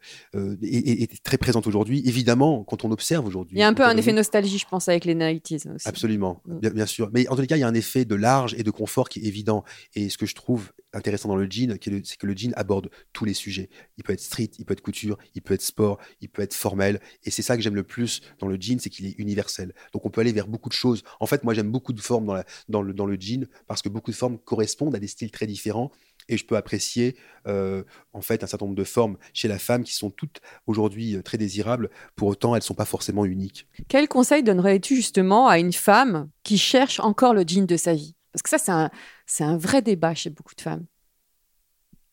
est, 0.61 1.21
très 1.23 1.37
présente 1.37 1.67
aujourd'hui. 1.67 2.01
Évidemment, 2.05 2.63
quand 2.63 2.85
on 2.85 2.91
observe 2.91 3.25
aujourd'hui. 3.25 3.57
Il 3.57 3.59
y 3.59 3.63
a 3.63 3.67
un 3.67 3.73
peu 3.73 3.83
un 3.83 3.97
effet 3.97 4.13
nostalgie, 4.13 4.57
je 4.57 4.67
pense, 4.67 4.87
avec 4.87 5.05
les 5.05 5.15
90s 5.15 5.67
aussi. 5.73 5.87
Absolument, 5.87 6.41
Mm. 6.45 6.59
bien, 6.59 6.69
bien 6.71 6.85
sûr. 6.85 7.09
Mais 7.13 7.27
en 7.27 7.35
tous 7.35 7.41
les 7.41 7.47
cas, 7.47 7.57
il 7.57 7.61
y 7.61 7.63
a 7.63 7.67
un 7.67 7.73
effet 7.73 8.05
de 8.05 8.15
large 8.15 8.53
et 8.57 8.63
de 8.63 8.71
confort 8.71 9.09
qui 9.09 9.19
est 9.19 9.23
évident. 9.23 9.63
Et 9.95 10.09
ce 10.09 10.17
que 10.17 10.25
je 10.25 10.35
trouve 10.35 10.71
intéressant 10.93 11.29
dans 11.29 11.35
le 11.35 11.47
jean, 11.49 11.77
c'est 12.03 12.17
que 12.17 12.25
le 12.27 12.35
jean 12.35 12.51
aborde 12.55 12.89
tous 13.13 13.25
les 13.25 13.33
sujets. 13.35 13.69
Il 13.97 14.03
peut 14.03 14.13
être 14.13 14.21
street, 14.21 14.49
il 14.57 14.65
peut 14.65 14.73
être 14.73 14.81
couture, 14.81 15.17
il 15.35 15.41
peut 15.41 15.53
être 15.53 15.61
sport, 15.61 15.99
il 16.21 16.29
peut 16.29 16.41
être 16.41 16.53
formel. 16.55 16.99
Et 17.25 17.31
c'est 17.31 17.41
ça 17.43 17.55
que 17.57 17.61
j'aime 17.61 17.75
le 17.75 17.83
plus 17.83 18.21
dans 18.39 18.47
le 18.47 18.57
jean, 18.59 18.79
c'est 18.79 18.89
qu'il 18.89 19.05
est 19.05 19.15
universel. 19.19 19.73
Donc 19.93 20.05
on 20.05 20.09
peut 20.09 20.21
aller 20.21 20.31
vers 20.31 20.47
beaucoup 20.47 20.69
de 20.69 20.73
choses. 20.73 21.03
En 21.19 21.25
fait, 21.27 21.43
moi 21.43 21.53
j'aime 21.53 21.69
beaucoup 21.71 21.93
de 21.93 22.01
formes 22.01 22.25
dans, 22.25 22.33
la- 22.33 22.45
dans, 22.69 22.81
le, 22.81 22.93
dans 22.93 23.05
le 23.05 23.17
jean 23.19 23.47
parce 23.67 23.81
que 23.83 23.89
beaucoup 23.89 24.09
de 24.11 24.15
formes 24.15 24.39
correspondent 24.39 24.95
à 24.95 24.99
des 24.99 25.07
styles 25.07 25.29
très 25.31 25.45
différents. 25.45 25.91
Et 26.29 26.37
je 26.37 26.45
peux 26.45 26.55
apprécier 26.55 27.17
euh, 27.47 27.83
en 28.13 28.21
fait 28.21 28.43
un 28.43 28.47
certain 28.47 28.65
nombre 28.67 28.77
de 28.77 28.83
formes 28.85 29.17
chez 29.33 29.47
la 29.47 29.59
femme 29.59 29.83
qui 29.83 29.93
sont 29.95 30.09
toutes 30.11 30.39
aujourd'hui 30.67 31.15
euh, 31.17 31.21
très 31.21 31.37
désirables. 31.37 31.89
Pour 32.15 32.29
autant, 32.29 32.55
elles 32.55 32.61
sont 32.61 32.73
pas 32.75 32.85
forcément 32.85 33.25
uniques. 33.25 33.67
Quel 33.89 34.07
conseil 34.07 34.43
donnerais-tu 34.43 34.95
justement 34.95 35.47
à 35.47 35.59
une 35.59 35.73
femme 35.73 36.29
qui 36.43 36.57
cherche 36.57 36.99
encore 37.01 37.33
le 37.33 37.43
jean 37.45 37.65
de 37.65 37.75
sa 37.77 37.93
vie? 37.93 38.15
Parce 38.31 38.43
que 38.43 38.49
ça, 38.49 38.57
c'est 38.59 38.71
un, 38.71 38.89
c'est 39.25 39.43
un 39.43 39.57
vrai 39.57 39.81
débat 39.81 40.13
chez 40.13 40.29
beaucoup 40.29 40.55
de 40.55 40.61
femmes. 40.61 40.85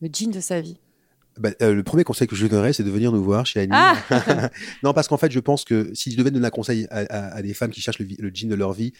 Le 0.00 0.08
jean 0.12 0.30
de 0.30 0.40
sa 0.40 0.60
vie. 0.60 0.78
Bah, 1.38 1.50
euh, 1.60 1.74
le 1.74 1.82
premier 1.82 2.04
conseil 2.04 2.26
que 2.26 2.34
je 2.36 2.46
donnerais, 2.46 2.72
c'est 2.72 2.82
de 2.82 2.90
venir 2.90 3.12
nous 3.12 3.22
voir 3.22 3.44
chez 3.44 3.60
Annie. 3.60 3.72
Ah 3.74 4.50
non, 4.82 4.94
parce 4.94 5.06
qu'en 5.08 5.18
fait, 5.18 5.30
je 5.30 5.40
pense 5.40 5.64
que 5.64 5.92
si 5.94 6.10
je 6.10 6.16
devais 6.16 6.30
donner 6.30 6.46
un 6.46 6.50
conseil 6.50 6.86
à, 6.90 7.00
à- 7.00 7.34
à 7.36 7.42
des 7.42 7.52
femmes 7.52 7.70
qui 7.70 7.82
cherchent 7.82 7.98
le, 7.98 8.06
le 8.18 8.30
jean 8.32 8.48
de 8.48 8.54
leur 8.54 8.72
vie, 8.72 8.94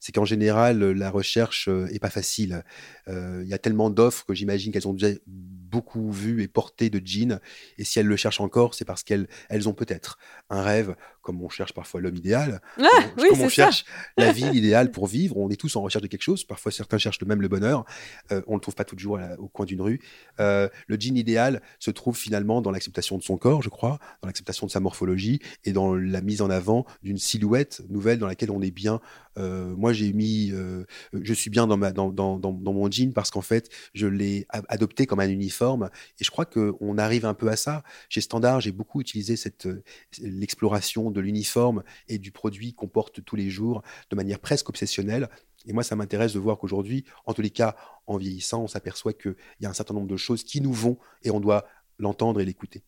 c'est 0.00 0.12
qu'en 0.12 0.24
général, 0.24 0.78
la 0.92 1.10
recherche 1.10 1.68
euh, 1.68 1.86
est 1.92 1.98
pas 1.98 2.10
facile. 2.10 2.62
Euh, 3.08 3.42
Il 3.44 3.48
y 3.48 3.54
a 3.54 3.58
tellement 3.58 3.90
d'offres 3.90 4.24
que 4.26 4.34
j'imagine 4.34 4.72
qu'elles 4.72 4.88
ont 4.88 4.94
déjà 4.94 5.14
beaucoup 5.26 6.10
vu 6.10 6.42
et 6.42 6.48
porté 6.48 6.90
de 6.90 7.00
jeans. 7.04 7.40
Et 7.78 7.84
si 7.84 7.98
elles 7.98 8.06
le 8.06 8.16
cherchent 8.16 8.40
encore, 8.40 8.74
c'est 8.74 8.84
parce 8.84 9.02
qu'elles 9.02 9.28
elles 9.48 9.68
ont 9.68 9.74
peut-être 9.74 10.18
un 10.50 10.62
rêve, 10.62 10.94
comme 11.28 11.42
on 11.42 11.50
cherche 11.50 11.74
parfois 11.74 12.00
l'homme 12.00 12.16
idéal, 12.16 12.62
Ah, 12.78 12.86
comme, 13.02 13.22
oui, 13.24 13.28
comme 13.28 13.40
on 13.42 13.48
ça. 13.50 13.50
cherche 13.50 13.84
la 14.16 14.32
vie 14.38 14.46
idéale 14.56 14.90
pour 14.90 15.06
vivre. 15.06 15.36
On 15.36 15.50
est 15.50 15.60
tous 15.60 15.76
en 15.76 15.82
recherche 15.82 16.02
de 16.02 16.08
quelque 16.08 16.22
chose. 16.22 16.42
Parfois, 16.44 16.72
certains 16.72 16.96
cherchent 16.96 17.20
le 17.20 17.26
même 17.26 17.42
le 17.42 17.48
bonheur. 17.48 17.84
Euh, 18.32 18.40
on 18.46 18.52
ne 18.52 18.56
le 18.56 18.60
trouve 18.62 18.74
pas 18.74 18.84
toujours 18.86 19.18
la- 19.18 19.38
au 19.38 19.46
coin 19.48 19.66
d'une 19.66 19.82
rue. 19.82 20.00
Euh, 20.40 20.70
le 20.86 20.96
jean 20.98 21.18
idéal 21.18 21.60
se 21.80 21.90
trouve 21.90 22.16
finalement 22.16 22.62
dans 22.62 22.70
l'acceptation 22.70 23.18
de 23.18 23.22
son 23.22 23.36
corps, 23.36 23.60
je 23.62 23.68
crois, 23.68 23.98
dans 24.22 24.26
l'acceptation 24.28 24.66
de 24.66 24.70
sa 24.70 24.80
morphologie 24.80 25.38
et 25.64 25.72
dans 25.72 25.94
la 25.94 26.22
mise 26.22 26.40
en 26.40 26.48
avant 26.48 26.86
d'une 27.02 27.18
silhouette 27.18 27.82
nouvelle 27.90 28.18
dans 28.18 28.26
laquelle 28.26 28.50
on 28.50 28.62
est 28.62 28.70
bien. 28.70 29.00
Euh, 29.36 29.76
moi, 29.76 29.92
j'ai 29.92 30.12
mis, 30.14 30.50
euh, 30.52 30.84
je 31.12 31.34
suis 31.34 31.50
bien 31.50 31.66
dans, 31.66 31.76
ma, 31.76 31.92
dans, 31.92 32.08
dans, 32.10 32.38
dans, 32.38 32.52
dans 32.52 32.72
mon 32.72 32.90
jean 32.90 33.12
parce 33.12 33.30
qu'en 33.30 33.42
fait, 33.42 33.68
je 33.92 34.06
l'ai 34.06 34.46
adopté 34.68 35.04
comme 35.06 35.20
un 35.20 35.28
uniforme 35.28 35.90
et 36.18 36.24
je 36.24 36.30
crois 36.30 36.46
qu'on 36.46 36.96
arrive 36.96 37.26
un 37.26 37.34
peu 37.34 37.48
à 37.48 37.56
ça. 37.56 37.82
Chez 38.08 38.22
Standard, 38.22 38.60
j'ai 38.62 38.72
beaucoup 38.72 39.00
utilisé 39.02 39.36
cette, 39.36 39.66
euh, 39.66 39.82
l'exploration 40.20 41.10
de 41.10 41.17
l'uniforme 41.20 41.82
et 42.08 42.18
du 42.18 42.30
produit 42.32 42.74
qu'on 42.74 42.88
porte 42.88 43.24
tous 43.24 43.36
les 43.36 43.50
jours 43.50 43.82
de 44.10 44.16
manière 44.16 44.38
presque 44.38 44.68
obsessionnelle. 44.68 45.28
Et 45.66 45.72
moi, 45.72 45.82
ça 45.82 45.96
m'intéresse 45.96 46.32
de 46.32 46.38
voir 46.38 46.58
qu'aujourd'hui, 46.58 47.04
en 47.26 47.34
tous 47.34 47.42
les 47.42 47.50
cas, 47.50 47.76
en 48.06 48.16
vieillissant, 48.16 48.62
on 48.62 48.68
s'aperçoit 48.68 49.12
qu'il 49.12 49.36
y 49.60 49.66
a 49.66 49.70
un 49.70 49.74
certain 49.74 49.94
nombre 49.94 50.06
de 50.08 50.16
choses 50.16 50.44
qui 50.44 50.60
nous 50.60 50.72
vont 50.72 50.98
et 51.22 51.30
on 51.30 51.40
doit 51.40 51.66
l'entendre 51.98 52.40
et 52.40 52.44
l'écouter. 52.44 52.82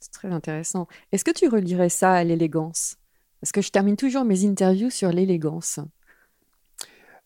C'est 0.00 0.12
très 0.12 0.28
intéressant. 0.28 0.86
Est-ce 1.12 1.24
que 1.24 1.30
tu 1.30 1.48
relirais 1.48 1.88
ça 1.88 2.12
à 2.12 2.24
l'élégance? 2.24 2.96
Parce 3.40 3.52
que 3.52 3.62
je 3.62 3.70
termine 3.70 3.96
toujours 3.96 4.24
mes 4.24 4.44
interviews 4.46 4.90
sur 4.90 5.10
l'élégance. 5.10 5.80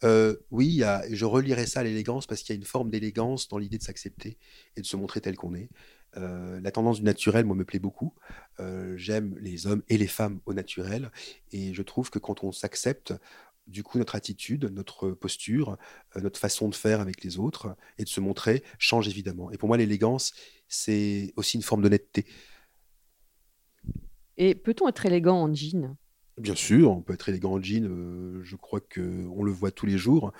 Euh, 0.02 0.36
oui, 0.50 0.82
a- 0.82 1.02
je 1.10 1.24
relirais 1.24 1.66
ça 1.66 1.80
à 1.80 1.82
l'élégance 1.82 2.26
parce 2.26 2.42
qu'il 2.42 2.54
y 2.54 2.56
a 2.56 2.60
une 2.60 2.66
forme 2.66 2.90
d'élégance 2.90 3.48
dans 3.48 3.58
l'idée 3.58 3.78
de 3.78 3.82
s'accepter 3.82 4.38
et 4.76 4.80
de 4.80 4.86
se 4.86 4.96
montrer 4.96 5.20
tel 5.20 5.36
qu'on 5.36 5.54
est. 5.54 5.70
Euh, 6.16 6.61
la 6.61 6.70
tendance 6.70 6.98
du 6.98 7.05
naturel, 7.05 7.44
moi, 7.44 7.57
me 7.57 7.64
plaît 7.64 7.79
beaucoup. 7.79 8.14
Euh, 8.61 8.96
J'aime 8.96 9.37
les 9.40 9.66
hommes 9.66 9.83
et 9.88 9.98
les 9.98 10.07
femmes 10.07 10.40
au 10.46 10.55
naturel. 10.55 11.11
Et 11.53 11.74
je 11.74 11.83
trouve 11.83 12.11
que 12.11 12.18
quand 12.18 12.44
on 12.44 12.53
s'accepte, 12.53 13.12
du 13.66 13.83
coup, 13.83 13.98
notre 13.98 14.14
attitude, 14.14 14.64
notre 14.66 15.11
posture, 15.11 15.77
euh, 16.16 16.20
notre 16.20 16.38
façon 16.38 16.68
de 16.68 16.74
faire 16.74 17.00
avec 17.00 17.24
les 17.24 17.38
autres 17.38 17.77
et 17.98 18.05
de 18.05 18.09
se 18.09 18.20
montrer 18.20 18.62
change 18.79 19.09
évidemment. 19.09 19.50
Et 19.50 19.59
pour 19.59 19.68
moi, 19.68 19.77
l'élégance, 19.77 20.35
c'est 20.68 21.33
aussi 21.37 21.57
une 21.57 21.62
forme 21.62 21.83
d'honnêteté. 21.83 22.27
Et 24.37 24.55
peut-on 24.55 24.88
être 24.88 25.07
élégant 25.07 25.42
en 25.42 25.55
jean? 25.55 25.96
Bien 26.37 26.57
sûr, 26.57 26.90
on 26.90 27.01
peut 27.01 27.14
être 27.14 27.29
élégant 27.29 27.53
en 27.53 27.62
jean, 27.62 27.87
euh, 27.87 28.42
je 28.42 28.57
crois 28.57 28.81
que 28.81 29.25
on 29.37 29.44
le 29.44 29.53
voit 29.53 29.70
tous 29.70 29.87
les 29.87 29.97
jours. 29.97 30.33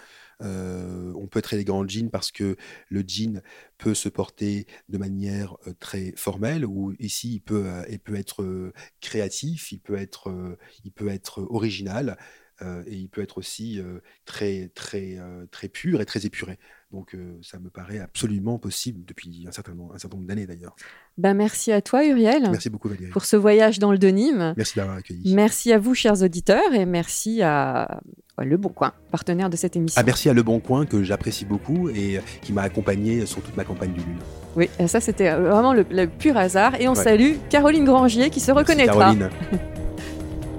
Euh, 0.43 1.13
on 1.15 1.29
peut 1.29 1.39
être 1.39 1.55
élégant 1.55 1.79
en 1.79 1.87
jean 1.87 2.11
parce 2.11 2.33
que 2.33 2.57
le 2.89 3.05
jean 3.07 3.43
peut 3.79 3.95
se 3.95 4.09
porter 4.09 4.67
de 4.89 4.99
manière 4.99 5.57
euh, 5.69 5.73
très 5.79 6.13
formelle, 6.17 6.67
ou 6.67 6.95
ici 6.99 7.35
il 7.35 7.41
peut, 7.41 7.67
être 8.13 8.73
créatif, 9.01 9.71
il 9.71 9.79
peut 9.79 9.95
être, 9.95 10.57
il 10.85 10.91
peut 10.91 11.09
être 11.09 11.43
original. 11.43 12.19
Euh, 12.63 12.83
et 12.87 12.95
il 12.95 13.09
peut 13.09 13.23
être 13.23 13.39
aussi 13.39 13.81
euh, 13.81 14.01
très, 14.25 14.71
très, 14.75 15.17
euh, 15.19 15.47
très 15.51 15.69
pur 15.69 16.01
et 16.01 16.05
très 16.07 16.25
épuré. 16.27 16.59
Donc 16.93 17.17
ça 17.43 17.59
me 17.59 17.71
paraît 17.71 17.99
absolument 17.99 18.57
possible 18.57 19.05
depuis 19.05 19.45
un 19.49 19.51
certain, 19.51 19.75
nombre- 19.75 19.95
un 19.97 19.99
certain 19.99 20.17
nombre 20.17 20.29
d'années 20.29 20.47
d'ailleurs. 20.47 20.77
Ben, 21.19 21.35
merci 21.35 21.73
à 21.73 21.83
toi, 21.83 22.05
Uriel, 22.07 22.43
Merci 22.53 22.71
beaucoup 22.71 22.89
Valérie. 22.89 23.11
pour 23.11 23.25
ce 23.25 23.35
voyage 23.35 23.81
dans 23.81 23.91
le 23.91 23.99
Denim. 23.99 24.55
Merci 24.57 24.77
d'avoir 24.77 24.99
accueilli. 24.99 25.35
Merci 25.35 25.73
à 25.73 25.79
vous, 25.79 25.95
chers 25.97 26.23
auditeurs, 26.23 26.73
et 26.73 26.87
merci 26.87 27.43
à 27.43 28.01
Le 28.39 28.57
Bon 28.57 28.69
Coin, 28.69 28.93
partenaire 29.11 29.51
de 29.51 29.57
cette 29.57 29.75
émission. 29.75 30.01
Ah, 30.01 30.05
merci 30.05 30.29
à 30.29 30.33
Le 30.35 30.45
Bon 30.45 30.61
Coin 30.61 30.87
que 30.87 31.03
j'apprécie 31.03 31.45
beaucoup 31.47 31.89
et 31.89 32.21
qui 32.43 32.53
m'a 32.53 32.63
accompagné 32.63 33.27
sur 33.27 33.43
toute 33.43 33.57
ma 33.57 33.65
campagne 33.65 33.93
du 33.93 33.99
Lune. 34.01 34.19
Oui, 34.55 34.71
ça 34.87 35.01
c'était 35.01 35.35
vraiment 35.35 35.75
le, 35.75 35.85
le 35.91 36.07
pur 36.07 36.37
hasard. 36.37 36.81
Et 36.81 36.87
on 36.87 36.95
Ouais. 36.95 37.03
salue 37.03 37.33
Caroline 37.51 37.87
Grangier 37.87 38.31
qui 38.31 38.39
se 38.39 38.53
Merci, 38.53 38.71
reconnaîtra. 38.71 38.99
Caroline. 39.17 39.31